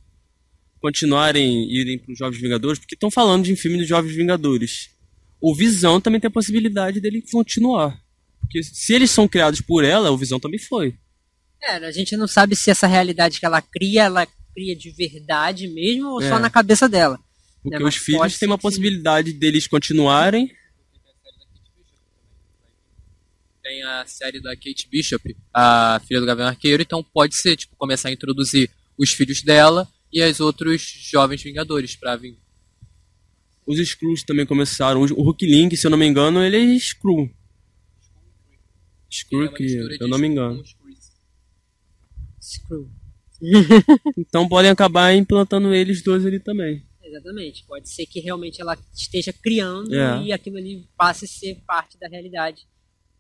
[0.81, 4.91] continuarem irem para os Jovens Vingadores, porque estão falando de um filme dos Jovens Vingadores.
[5.41, 8.01] O Visão também tem a possibilidade dele continuar.
[8.41, 10.95] Porque se eles são criados por ela, o Visão também foi.
[11.63, 15.69] É, a gente não sabe se essa realidade que ela cria, ela cria de verdade
[15.69, 16.29] mesmo ou É.
[16.29, 17.19] só na cabeça dela.
[17.63, 18.63] Porque É, os filhos têm uma sim.
[18.63, 20.51] possibilidade deles continuarem.
[23.63, 27.77] Tem a série da Kate Bishop, a filha do Gavião Arqueiro, então pode ser, tipo,
[27.77, 30.81] começar a introduzir os filhos dela e os outros
[31.11, 32.39] jovens Vingadores pra vir.
[33.67, 35.03] Os Skrulls também começaram.
[35.03, 37.31] O Hulk Link, se eu não me engano, ele é Skrull.
[39.11, 40.63] Skrull, É que eu não me engano.
[42.41, 42.91] Screw.
[44.17, 46.83] Então podem acabar implantando eles dois ali também.
[47.09, 47.65] Exatamente.
[47.67, 50.23] Pode ser que realmente ela esteja criando É.
[50.23, 52.67] e aquilo ali passe a ser parte da realidade.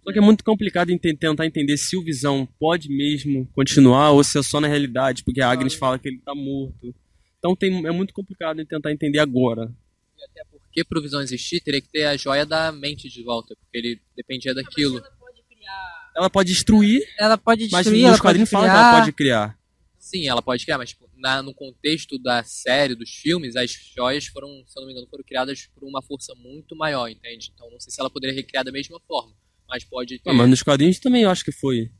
[0.04, 4.22] Só que é muito complicado ente- tentar entender se o Visão pode mesmo continuar ou
[4.24, 6.94] se é só na realidade, porque a Agnes fala que ele tá morto.
[7.38, 9.72] Então tem, é muito complicado tentar entender agora.
[10.16, 13.54] E até porque pro Visão existir, teria que ter a joia da mente de volta,
[13.56, 14.98] porque ele dependia daquilo.
[14.98, 16.12] Ela pode criar.
[16.16, 19.12] Ela pode destruir, Ela pode mas destruir, nos ela pode quadrinhos fala que ela pode
[19.12, 19.58] criar.
[19.98, 24.26] Sim, ela pode criar, mas tipo, na- no contexto da série, dos filmes, as joias
[24.26, 27.50] foram, se eu não me engano, foram criadas por uma força muito maior, entende?
[27.54, 29.34] Então não sei se ela poderia recriar da mesma forma,
[29.68, 30.30] mas pode ter.
[30.30, 31.90] Ah, mas nos quadrinhos também eu acho que foi.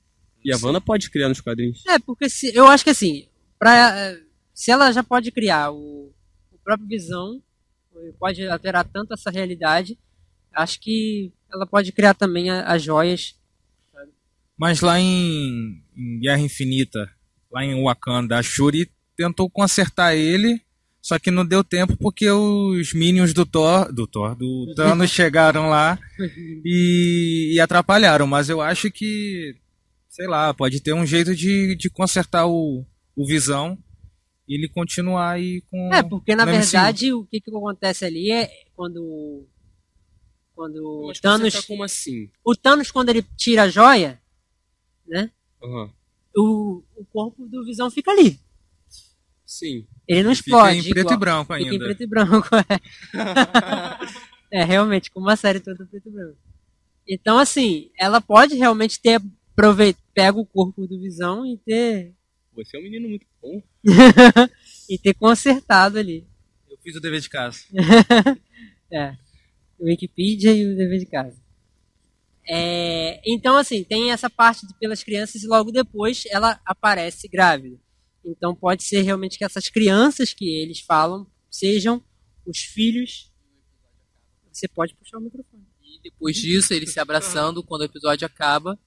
[0.45, 0.57] E a.
[0.57, 1.85] Wanda pode criar nos quadrinhos.
[1.87, 4.23] É, porque se, eu acho que assim, pra, eh,
[4.55, 6.15] se ela já pode criar o,
[6.53, 7.43] o próprio Visão,
[8.19, 9.99] pode alterar tanto essa realidade,
[10.55, 13.37] acho que ela pode criar também as joias.
[14.57, 17.11] Mas lá em, em Guerra Infinita,
[17.51, 20.63] lá em Wakanda, a Shuri tentou consertar ele,
[21.03, 25.69] só que não deu tempo porque os minions do Thor, do Thor, do Thanos chegaram
[25.69, 25.99] lá
[26.65, 28.29] e, e atrapalharam.
[28.29, 29.57] Mas eu acho que,
[30.09, 33.77] sei lá, pode ter um jeito de, de consertar o, o Visão
[34.47, 35.93] e ele continuar aí com.
[35.93, 39.45] É, porque na verdade o que, que acontece ali é quando.
[40.55, 41.43] Quando o Mas Thanos.
[41.43, 42.31] consertar como assim?
[42.45, 44.21] O Thanos, quando ele tira a joia,
[45.07, 45.31] né?
[45.63, 45.91] Aham.
[46.37, 48.39] O, o corpo do Visão fica ali.
[49.49, 49.87] Sim.
[50.07, 50.79] Ele não Fica explode.
[50.79, 51.85] em preto igual- e branco Fica em ainda.
[51.87, 52.63] preto e branco, é.
[54.61, 56.37] é, realmente, como uma série toda preto e branco.
[57.09, 59.19] Então, assim, ela pode realmente ter
[59.53, 62.13] aproveit pega o corpo do Visão e ter
[62.55, 63.63] Você é um menino muito bom.
[64.91, 66.27] e ter consertado ali.
[66.71, 67.61] Eu fiz o dever de casa.
[68.93, 69.15] É.
[69.79, 71.37] O Wikipedia e o dever de casa.
[72.49, 77.77] É, então, assim, tem essa parte de pelas crianças e logo depois ela aparece grávida.
[78.25, 82.03] Então pode ser realmente que essas crianças que eles falam sejam
[82.47, 83.33] os filhos.
[84.53, 85.65] Você pode puxar o microfone.
[85.83, 88.79] E depois disso, eles se abraçando, quando o episódio acaba,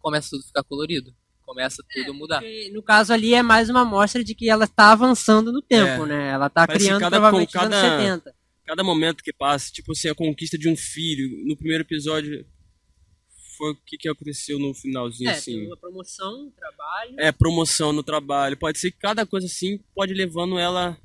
[0.00, 1.14] começa tudo a ficar colorido.
[1.42, 2.42] Começa tudo a mudar.
[2.72, 6.06] No caso ali é mais uma amostra de que ela está avançando no tempo, É.
[6.06, 6.28] né?
[6.30, 8.34] Ela está criando cada- provavelmente nos anos cada- 70.
[8.66, 11.42] Cada momento que passa, tipo assim, a conquista de um filho.
[11.46, 12.46] No primeiro episódio,
[13.58, 15.66] foi o que, que aconteceu no finalzinho, É, assim.
[15.66, 17.14] uma promoção, um trabalho.
[17.18, 18.56] É, promoção no trabalho.
[18.56, 20.96] Pode ser que cada coisa assim pode levando ela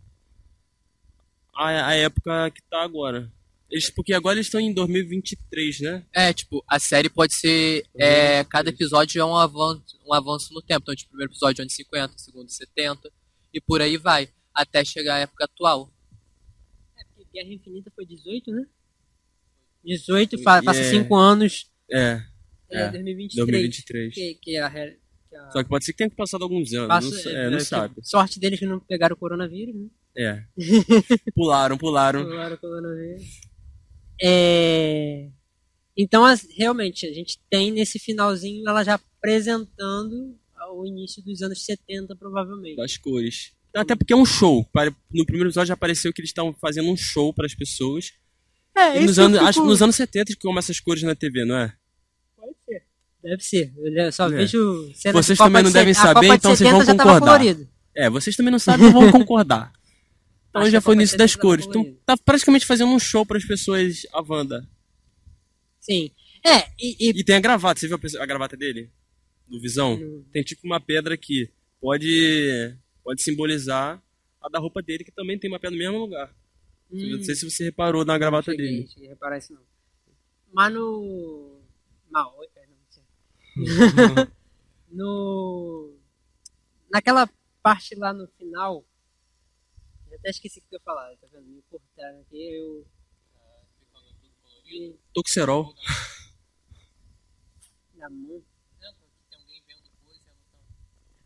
[1.56, 3.32] à, à época que tá agora.
[3.70, 6.06] Eles, porque agora eles estão em 2023, né?
[6.14, 7.84] É, tipo, a série pode ser.
[7.98, 10.82] É, cada episódio é um avanço, um avanço no tempo.
[10.84, 13.12] Então, tipo, o primeiro episódio é anos 50, o segundo 70,
[13.52, 15.92] e por aí vai, até chegar à época atual.
[17.00, 18.64] É, porque Guerra Infinita foi 18, né?
[19.84, 21.68] 18, fa- E passa é- 5 anos.
[21.92, 22.24] É,
[22.74, 23.36] É, É, 2023.
[23.36, 24.14] 2023.
[24.14, 26.88] Que, que é a, que a- Só que pode ser que tenha passado alguns anos.
[26.88, 27.96] passa- não, é, é, não sabe.
[28.02, 29.88] Sorte deles que não pegaram o coronavírus, né?
[30.16, 30.44] É.
[31.34, 32.24] Pularam, pularam.
[32.30, 33.24] Pegaram o coronavírus.
[34.22, 35.30] É...
[35.98, 40.36] Então, as- realmente, a gente tem nesse finalzinho ela já apresentando
[40.76, 42.78] o início dos anos 70, provavelmente.
[42.78, 43.52] Das cores.
[43.76, 44.66] Até porque é um show.
[45.12, 48.12] No primeiro episódio já apareceu que eles estavam fazendo um show para as pessoas.
[48.76, 51.16] É, E nos anos, fico- acho que nos anos 70 que começa essas cores na
[51.16, 51.76] TV, não é?
[53.24, 53.72] Deve ser.
[53.78, 54.30] Eu só É.
[54.30, 57.42] vejo Vocês também de não devem saber, de então vocês 70 vão concordar.
[57.96, 59.72] É, vocês também não sabem, não vão concordar.
[60.50, 61.66] Então Acho já foi a o início Copa das 70 tava cores.
[61.68, 64.70] Então tá praticamente fazendo um show para as pessoas, a Wanda.
[65.80, 66.12] Sim.
[66.46, 68.92] É, e, e- E tem a gravata, você viu a gravata dele?
[69.48, 70.00] Do Visão?
[70.32, 71.50] Tem tipo uma pedra que
[71.82, 74.00] pode, pode simbolizar
[74.40, 76.30] a da roupa dele, que também tem uma pedra no mesmo lugar.
[76.92, 78.88] Eu Hum, Não sei se você reparou na gravata cheguei, dele.
[78.88, 79.62] cheguei a reparar isso não.
[80.54, 81.60] Mas no.
[82.12, 82.53] Mentira.
[84.92, 85.96] No.
[86.92, 87.30] Naquela
[87.62, 88.86] parte lá no final.
[90.10, 91.48] Eu até esqueci o que eu ia falar, tá vendo?
[91.48, 92.86] Me cortaram aqui, eu.
[95.14, 95.74] Toxerol.
[97.96, 98.44] Na mão.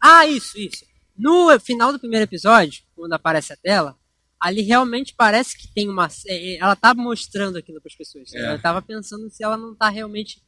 [0.01, 0.85] Ah, isso, isso.
[1.17, 3.97] No final do primeiro episódio, quando aparece a tela,
[4.39, 6.07] ali realmente parece que tem uma.
[6.27, 8.33] é, Ela tá mostrando aquilo para as pessoas.
[8.33, 8.53] É.
[8.53, 10.41] Eu tava pensando se ela não tá realmente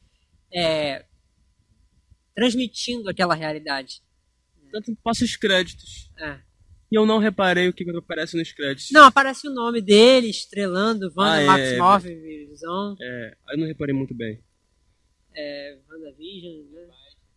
[0.52, 1.04] é,
[2.34, 4.02] transmitindo aquela realidade.
[4.72, 6.10] Tanto que passa os créditos.
[6.18, 6.40] É.
[6.90, 8.90] E eu não reparei o que aparece nos créditos.
[8.90, 13.94] Não, aparece o nome dele estrelando, Wanda Ah, é, Maximoff, Visão, É, eu não reparei
[13.94, 14.42] muito bem.
[15.34, 16.82] é, WandaVision, né?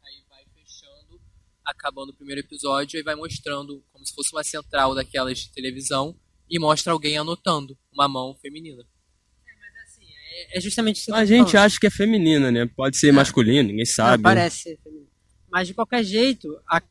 [0.04, 1.22] Aí vai fechando,
[1.64, 6.20] acabando o primeiro episódio, e vai mostrando como se fosse uma central daquelas de televisão
[6.50, 8.84] e mostra alguém anotando uma mão feminina.
[10.36, 11.66] É, é justamente isso que A gente falando.
[11.66, 12.66] acha que é feminina, né?
[12.76, 13.12] Pode ser É.
[13.12, 14.18] masculino, ninguém sabe.
[14.18, 15.08] Não, parece ser feminino.
[15.52, 16.82] Mas de qualquer jeito, a-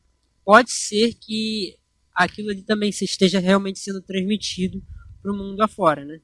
[0.45, 1.75] pode ser que
[2.15, 4.81] aquilo ali também se esteja realmente sendo transmitido
[5.21, 6.19] para o mundo afora, né?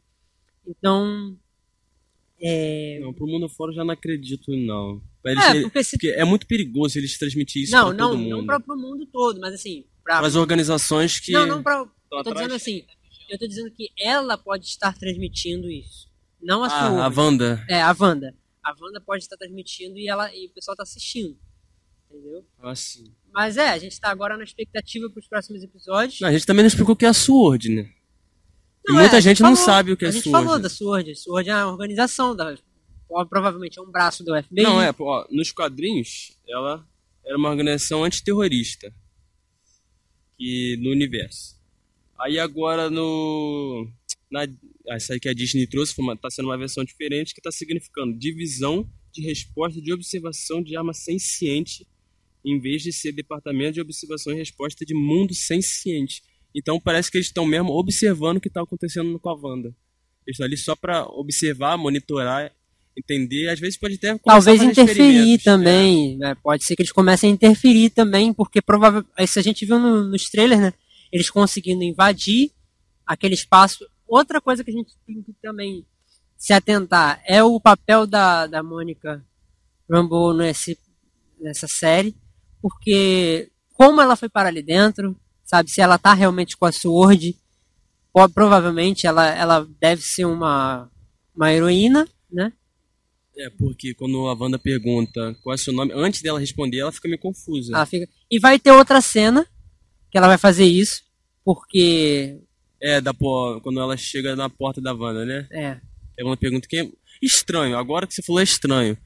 [0.68, 1.38] Então,
[2.42, 5.02] é, Não, pro mundo fora eu já não acredito, não.
[5.26, 8.38] Eles- é porque se porque é muito perigoso eles transmitirem isso não, não, todo mundo.
[8.38, 11.80] não para o mundo todo, mas assim, para Para as organizações que não, não para
[11.80, 12.38] eu tô atrás.
[12.38, 12.86] dizendo assim,
[13.30, 16.09] eu tô dizendo que ela pode estar transmitindo isso,
[16.42, 17.06] não a Ah, sua.
[17.06, 17.66] a Wanda.
[17.70, 18.36] É, a Wanda.
[18.64, 21.38] A Wanda pode estar transmitindo e ela e o pessoal tá assistindo.
[22.10, 22.46] Entendeu?
[22.60, 23.14] Ah, sim.
[23.32, 26.20] Mas é, a gente tá agora na expectativa para os próximos episódios.
[26.20, 27.82] Não, a gente também não explicou o que é a SWORD, né?
[28.88, 30.46] E Não, é, muita a gente não falou- sabe o que é A gente SWORD.
[30.46, 31.16] falou da SWORD.
[31.16, 32.58] SWORD é uma organização, da,
[33.30, 34.64] provavelmente é um braço do FBI.
[34.64, 36.88] Não, é, ó, nos quadrinhos, ela
[37.24, 38.92] era uma organização antiterrorista
[40.38, 41.60] que, no universo.
[42.20, 43.88] Aí agora no.
[44.32, 44.48] Na,
[44.90, 47.52] essa aí que a Disney trouxe foi uma- tá sendo uma versão diferente que tá
[47.52, 51.88] significando divisão de resposta de observação de arma senciente
[52.46, 56.22] em vez de ser departamento de observação e resposta de mundo senciente.
[56.56, 59.70] Então parece que eles estão mesmo observando o que está acontecendo com a Wanda.
[60.26, 62.52] Eles estão ali só para observar, monitorar,
[62.98, 63.50] entender.
[63.50, 66.18] Às vezes pode até começar Talvez interferir também.
[66.18, 66.36] né?
[66.36, 69.10] Pode ser que eles comecem a interferir também, porque provavelmente.
[69.20, 70.74] Isso a gente viu no- nos trailers, né?
[71.12, 72.52] Eles conseguindo invadir
[73.06, 73.86] aquele espaço.
[74.10, 75.86] Outra coisa que a gente tem que também
[76.36, 79.24] se atentar é o papel da, da Mônica
[79.90, 80.78] Rambeau nesse,
[81.40, 82.16] nessa série,
[82.62, 85.70] porque como ela foi para ali dentro, sabe?
[85.70, 87.38] Se ela tá realmente com a Sword,
[88.34, 90.90] provavelmente ela, ela deve ser uma,
[91.36, 92.52] uma heroína, né?
[93.38, 97.08] É, porque quando a Wanda pergunta qual é seu nome, antes dela responder, ela fica
[97.08, 97.74] meio confusa.
[97.74, 98.10] Ela fica...
[98.30, 99.48] E vai ter outra cena
[100.12, 101.04] que ela vai fazer isso,
[101.46, 102.42] porque.
[102.82, 105.48] É, da, pô, quando ela chega na porta da Wanda, né?
[105.52, 105.78] É,
[106.22, 106.90] A Wanda pergunta quem é.
[107.22, 108.98] Estranho, agora que você falou é estranho.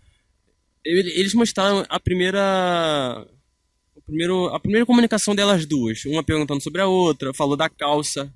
[0.86, 3.26] Ele- Eles mostraram a primeira.
[3.96, 6.04] o primeiro, a primeira comunicação delas duas.
[6.06, 8.32] Uma perguntando sobre a outra, falou da calça.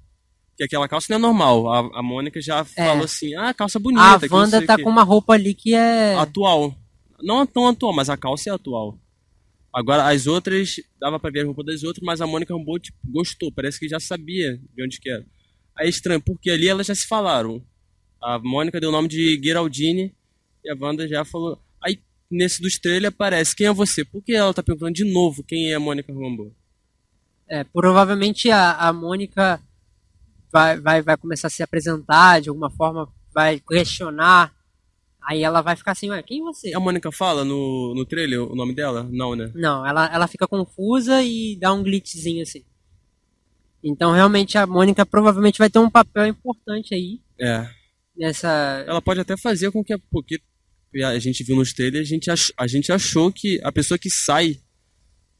[0.56, 1.70] Que aquela calça não é normal.
[1.72, 4.02] A, a Mônica já falou assim: ah, calça bonita.
[4.02, 6.16] a Wanda tá quê." com uma roupa ali que é.
[6.16, 6.74] atual.
[7.22, 8.98] Não tão atual, mas a calça é atual.
[9.78, 12.98] Agora, as outras, dava pra ver a roupa das outras, mas a Mônica Rambeau, tipo,
[13.06, 13.52] gostou.
[13.52, 15.26] Parece que já sabia de onde que era.
[15.78, 17.64] Aí é estranho, porque ali elas já se falaram.
[18.22, 20.16] A Mônica deu o nome de Geraldine
[20.64, 21.62] e a Wanda já falou.
[21.86, 22.00] Aí,
[22.32, 24.04] nesse dos trailers, aparece, quem é você?
[24.04, 26.52] Por que ela tá perguntando de novo quem é a Mônica Rambeau?
[27.48, 29.62] é, provavelmente a, a Mônica
[30.52, 34.54] vai, vai, vai começar a se apresentar de alguma forma, vai questionar.
[35.30, 36.74] Aí ela vai ficar assim, ué, quem é você?
[36.74, 39.06] A Mônica fala no, no trailer o nome dela?
[39.12, 39.52] Não, né?
[39.54, 42.64] Não, ela, ela fica confusa e dá um glitchzinho assim.
[43.84, 47.68] Então realmente a Mônica provavelmente vai ter um papel importante aí É.
[48.16, 48.86] nessa.
[48.88, 49.94] Ela pode até fazer com que.
[49.94, 50.40] a- Porque
[51.04, 54.10] a gente viu nos trailers, a gente, ach, a gente achou que a pessoa que
[54.10, 54.58] sai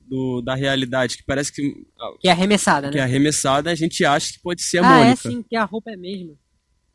[0.02, 1.74] do, da realidade, que parece que,
[2.20, 3.04] Que é arremessada, que é né?
[3.06, 5.30] arremessada, a gente acha que pode ser a ah, é Mônica.
[5.30, 6.34] sim, que a roupa é a mesma.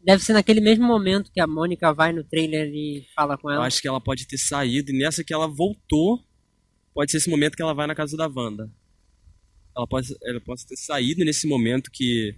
[0.04, 3.56] Deve ser naquele mesmo momento que a Mônica vai no trailer e fala com Eu
[3.56, 3.66] ela.
[3.66, 6.20] acho que ela pode ter saído, e nessa que ela voltou,
[6.92, 8.70] pode ser esse momento que ela vai na casa da Wanda.
[9.76, 12.34] Ela pode, ela pode ter saído nesse momento que.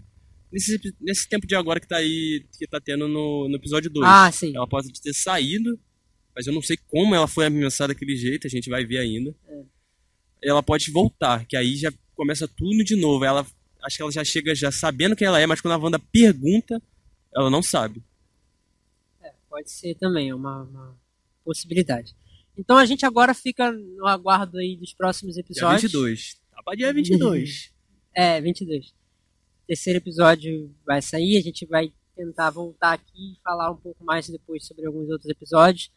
[0.53, 4.07] Nesse, nesse tempo de agora que tá aí, que tá tendo no, no episódio 2.
[4.09, 4.55] Ah, sim.
[4.55, 5.79] Ela pode ter saído,
[6.37, 9.35] mas eu não sei como ela foi ameaçada daquele jeito, a gente vai ver ainda.
[9.49, 9.63] É.
[10.45, 13.25] Ela pode voltar, que aí já começa tudo de novo.
[13.25, 13.45] Ela
[13.83, 16.81] acho que ela já chega já sabendo quem ela é, mas quando a Wanda pergunta,
[17.35, 18.03] ela não sabe.
[19.49, 20.99] Pode ser também, é uma, uma
[21.45, 22.15] possibilidade.
[22.59, 25.83] Então a gente agora fica no aguardo aí dos próximos Dia episódios.
[25.93, 26.41] 22.
[26.51, 27.73] Tá pra dia 22.
[28.17, 28.95] É, 22.
[29.67, 34.29] Terceiro episódio vai sair, a gente vai tentar voltar aqui e falar um pouco mais
[34.29, 35.91] depois sobre alguns outros episódios.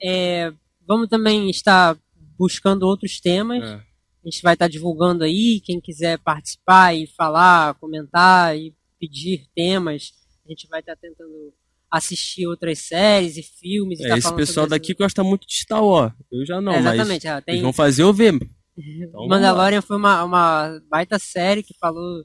[0.00, 0.52] É,
[0.86, 1.98] vamos também estar
[2.38, 3.64] buscando outros temas.
[3.64, 3.74] É.
[3.74, 5.60] A gente vai estar divulgando aí.
[5.60, 10.12] Quem quiser participar e falar, comentar e pedir temas,
[10.46, 11.52] a gente vai estar tentando
[11.90, 13.98] assistir outras séries e filmes.
[14.00, 16.12] e É, tá esse pessoal daqui gosta muito de Star Wars.
[16.30, 17.26] Eu já não, É, mas exatamente.
[17.26, 18.32] é, tem, eles vão fazer eu ver.
[18.82, 22.24] Então, Mandalorian foi uma, uma baita série que falou,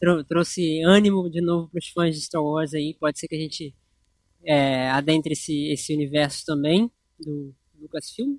[0.00, 2.96] trou- trouxe ânimo de novo para os fãs de Star Wars aí.
[2.98, 3.72] Pode ser que a gente
[4.44, 6.90] é, adentre esse, esse universo também
[7.20, 8.36] do Lucasfilm.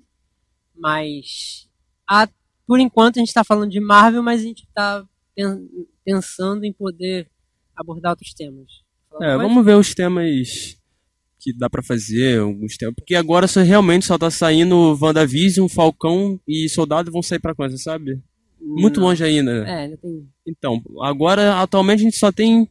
[0.76, 1.68] Mas
[2.06, 2.28] a,
[2.66, 5.06] por enquanto a gente está falando de Marvel, mas a gente está
[6.04, 7.30] pensando em poder
[7.76, 8.83] abordar outros temas.
[9.22, 10.76] É, vamos ver os temas
[11.40, 12.94] que dá pra fazer, alguns temas.
[12.94, 17.76] Porque agora só, realmente só tá saindo WandaVision, Falcão e Soldado vão sair pra coisa,
[17.76, 18.18] sabe?
[18.60, 19.08] Muito Não.
[19.08, 19.50] longe ainda.
[19.68, 20.26] É, ainda tem.
[20.46, 22.66] Então, agora, atualmente, a gente só tem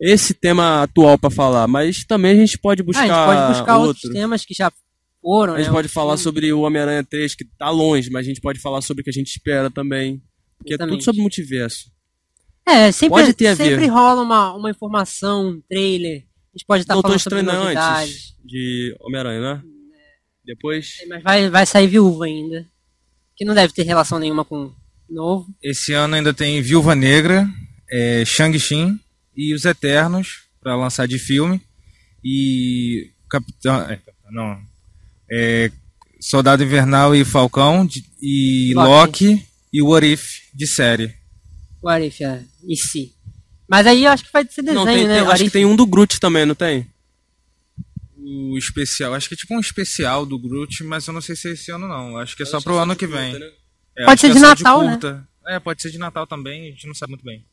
[0.00, 3.48] esse tema atual pra falar, mas também a gente pode Ah, buscar, a gente pode
[3.58, 3.88] buscar outro.
[3.88, 4.72] outros temas que já
[5.20, 5.54] foram.
[5.54, 6.22] A gente né, pode falar filmes.
[6.22, 9.10] sobre o Homem-Aranha 3, que tá longe, mas a gente pode falar sobre o que
[9.10, 10.22] a gente espera também.
[10.58, 11.04] Porque é tudo Exatamente.
[11.04, 11.90] sobre multiverso.
[12.68, 13.70] É, sempre, Pode ter a ver.
[13.70, 16.18] sempre rola uma, uma informação, um trailer.
[16.22, 18.10] A gente pode estar Doutor falando sobre novidades.
[18.10, 19.62] antes de Homem-Aranha, né?
[20.44, 20.96] Depois.
[21.08, 22.66] Mas vai, vai sair viúva ainda.
[23.36, 24.72] Que não deve ter relação nenhuma com
[25.08, 25.46] novo.
[25.62, 27.46] Esse ano ainda tem Viúva Negra,
[27.90, 28.96] é, Shang-Chi
[29.36, 31.60] e Os Eternos para lançar de filme.
[32.24, 33.82] E Capitão.
[33.82, 34.00] é,
[34.30, 34.58] não.
[35.30, 35.70] É,
[36.20, 38.88] Soldado Invernal e Falcão de- e Loki.
[39.28, 41.14] Loki, e What If de série.
[41.82, 42.42] O Arif, é.
[42.66, 43.14] E se.
[43.68, 45.14] Mas aí eu acho que vai ser desenho, não, tem, né?
[45.14, 46.86] tem- acho Arif- que tem um do Groot também, não tem?
[48.18, 51.48] O especial, acho que é tipo um especial do Groot, mas eu não sei se
[51.48, 52.16] é esse ano não.
[52.18, 53.30] Acho que é só pro é ano que de vem.
[53.32, 53.52] curta, né?
[53.98, 55.24] É, Pode ser de é só Natal, né?
[55.48, 57.44] É, pode ser de Natal também, a gente não sabe muito bem.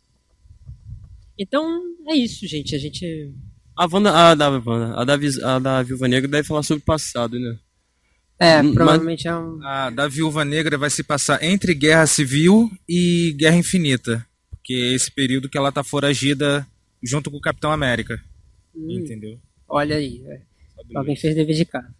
[1.38, 2.76] Então é isso, gente.
[2.76, 3.32] A gente.
[3.76, 5.14] A, Wanda, a, da, Wanda, a, da,
[5.56, 7.58] a da Viúva Negra deve falar sobre o passado, né?
[8.40, 9.64] É, Mas- provavelmente é um.
[9.64, 14.26] A da Viúva Negra vai se passar entre Guerra Civil e Guerra Infinita.
[14.64, 16.66] Porque é esse período que ela tá foragida
[17.04, 18.18] junto com o Capitão América.
[18.74, 19.38] Hum, Entendeu?
[19.68, 20.24] olha aí.
[20.26, 20.42] é.
[20.96, 21.94] Alguém fez dever de casa.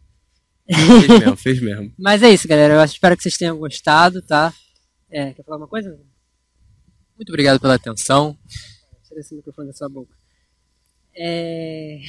[0.66, 1.94] Fez mesmo, fez mesmo.
[2.00, 2.76] Mas é isso, galera.
[2.76, 4.54] Eu espero que vocês tenham gostado, tá?
[5.12, 6.00] É, quer falar uma coisa?
[7.18, 8.38] Muito obrigado pela atenção.
[9.06, 10.16] Tira esse microfone da sua boca.
[11.14, 12.00] É...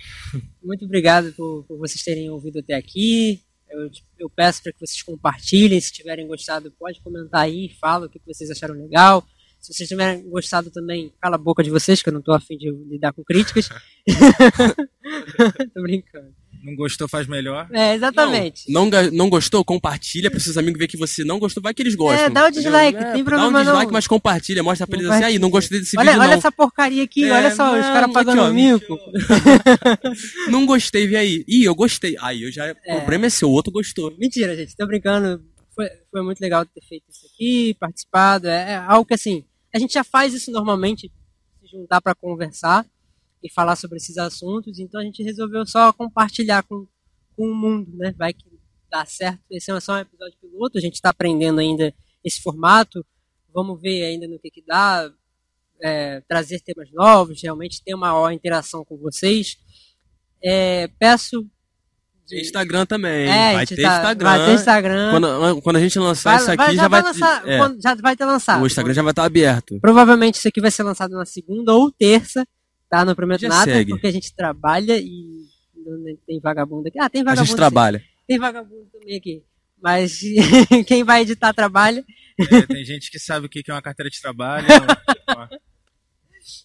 [0.64, 3.42] Muito obrigado por, por vocês terem ouvido até aqui.
[3.68, 5.78] Eu, eu peço para que vocês compartilhem.
[5.78, 7.68] Se tiverem gostado, pode comentar aí.
[7.78, 9.26] Fala o que que vocês acharam legal.
[9.60, 12.56] Se vocês tiverem gostado também, cala a boca de vocês, que eu não tô afim
[12.56, 13.68] de lidar com críticas.
[15.74, 16.28] tô brincando.
[16.62, 17.66] Não gostou, faz melhor.
[17.72, 18.70] É, exatamente.
[18.70, 19.64] Não, ga- não gostou?
[19.64, 21.62] Compartilha pra seus amigos ver que você não gostou.
[21.62, 22.26] Vai que eles gostam.
[22.26, 22.62] É, dá o entendeu?
[22.70, 23.92] dislike, É, tem Dá problema um dislike, não.
[23.92, 24.62] mas compartilha.
[24.62, 26.38] Mostra pra eles assim, aí, não gostei desse olha, vídeo olha não.
[26.38, 28.52] essa porcaria aqui, É, olha só, os não, caras pagando aqui, ó.
[28.52, 28.98] mico.
[30.50, 31.44] Não gostei, vi aí.
[31.48, 32.14] Ih, eu gostei.
[32.20, 32.66] Aí, eu já...
[32.66, 32.94] É.
[32.94, 34.14] O problema é seu, o outro gostou.
[34.18, 35.42] Mentira, gente, tô brincando.
[35.74, 38.48] Foi, foi muito legal ter feito isso aqui, participado.
[38.48, 41.12] É, é algo que assim, a gente já faz isso normalmente,
[41.60, 42.86] se juntar para conversar
[43.42, 46.86] e falar sobre esses assuntos, então a gente resolveu só compartilhar com,
[47.36, 48.12] com o mundo, né?
[48.16, 48.44] Vai que
[48.90, 49.40] dá certo.
[49.50, 51.94] Esse é só um episódio piloto, a gente está aprendendo ainda
[52.24, 53.06] esse formato.
[53.52, 55.10] Vamos ver ainda no que, que dá.
[55.80, 59.56] é, trazer temas novos, realmente ter uma maior interação com vocês.
[60.42, 61.48] É, peço.
[62.30, 63.26] Tem Instagram também.
[63.28, 64.28] É, a vai gente ter tá- Instagram.
[64.30, 65.10] Vai ter Instagram.
[65.10, 67.02] Quando, quando a gente lançar Vai- isso aqui, vai- já vai...
[67.02, 68.62] lançar, é, quando- já vai ter lançado.
[68.62, 69.78] o Instagram já vai estar aberto.
[69.80, 72.46] Provavelmente isso aqui vai ser lançado na segunda ou terça,
[72.88, 73.04] tá?
[73.04, 73.90] Não prometo Já nada, segue.
[73.92, 75.44] porque a gente trabalha e
[76.26, 76.98] tem vagabundo aqui.
[76.98, 77.46] Ah, tem A vagabundo.
[77.46, 77.56] gente sim.
[77.56, 78.02] trabalha.
[78.28, 79.42] Tem vagabundo também aqui.
[79.82, 80.20] Mas
[80.86, 82.04] quem vai editar trabalha.
[82.38, 84.66] É, tem gente que sabe o que que é uma carteira de trabalho.
[85.28, 85.46] ó.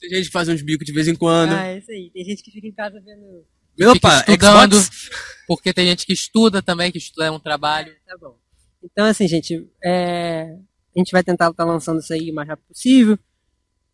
[0.02, 1.54] Tem gente que faz uns bicos de vez em quando.
[1.54, 2.10] Ah, é isso aí.
[2.14, 3.46] Tem gente que fica em casa vendo.
[3.84, 4.76] Opa, Fica estudando.
[4.82, 5.10] Xbox.
[5.48, 7.96] Porque tem gente que estuda também, que estuda é um trabalho.
[8.06, 8.38] Tá bom.
[8.84, 10.58] Então, assim, gente, é,
[10.96, 13.20] a gente vai tentar estar lançando isso aí o mais rápido possível.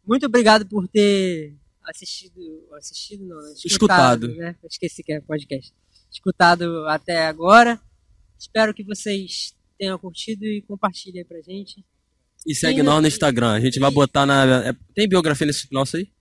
[0.06, 2.40] Muito obrigado por ter assistido.
[2.74, 3.54] Assistido, não, né?
[3.66, 4.28] Escutado.
[4.30, 4.56] Né?
[4.62, 5.74] Eu esqueci que é podcast.
[6.12, 7.80] Escutado até agora.
[8.38, 11.84] Espero que vocês tenham curtido e compartilhem aí pra gente.
[12.46, 13.02] E segue Sim, nós né?
[13.02, 13.52] no Instagram.
[13.52, 14.70] A gente vai botar na.
[14.70, 16.12] é- tem biografia nesse nosso aí?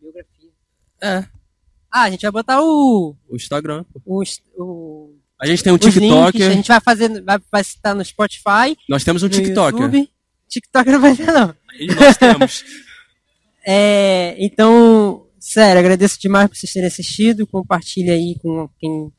[0.00, 0.50] Biografia.
[1.02, 1.28] É,
[1.96, 3.16] Ah, a gente vai botar o.
[3.26, 3.82] o Instagram.
[4.04, 4.22] o,
[4.58, 6.42] o A gente tem um links, TikTok.
[6.42, 7.22] a gente vai fazer.
[7.22, 8.76] Vai, vai estar no Spotify.
[8.86, 9.80] Nós temos um TikTok.
[9.80, 10.10] YouTube.
[10.46, 11.54] TikTok não vai ter, não.
[11.78, 12.64] E nós temos.
[13.68, 17.48] É, então, sério, agradeço demais por vocês terem assistido.
[17.48, 19.12] Compartilhe aí com quem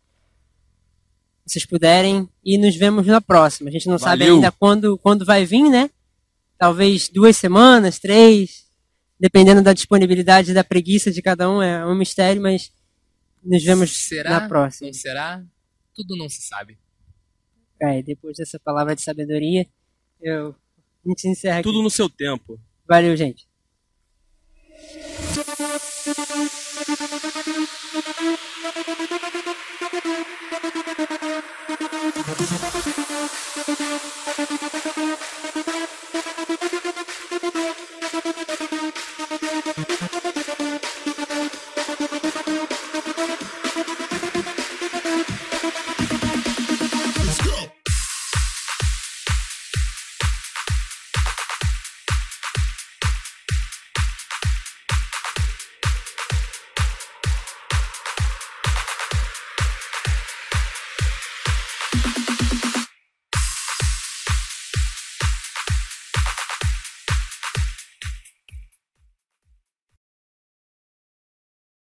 [1.46, 2.30] vocês puderem.
[2.46, 3.70] E nos vemos na próxima.
[3.70, 4.36] A gente não sabe Valeu.
[4.36, 5.90] ainda quando, quando vai vir, né?
[6.58, 8.67] Talvez duas semanas, três.
[9.20, 12.72] Dependendo da disponibilidade e da preguiça de cada um, é um mistério, mas
[13.44, 14.30] nos vemos Será?
[14.30, 14.88] na próxima.
[14.88, 15.44] Não será?
[15.94, 16.78] Tudo não se sabe.
[17.82, 19.68] É, depois dessa palavra de sabedoria,
[20.22, 20.56] eu
[21.06, 21.64] a gente encerra aqui.
[21.64, 22.60] Tudo no seu tempo.
[22.88, 23.48] Valeu, gente.
[34.38, 35.37] Thank you.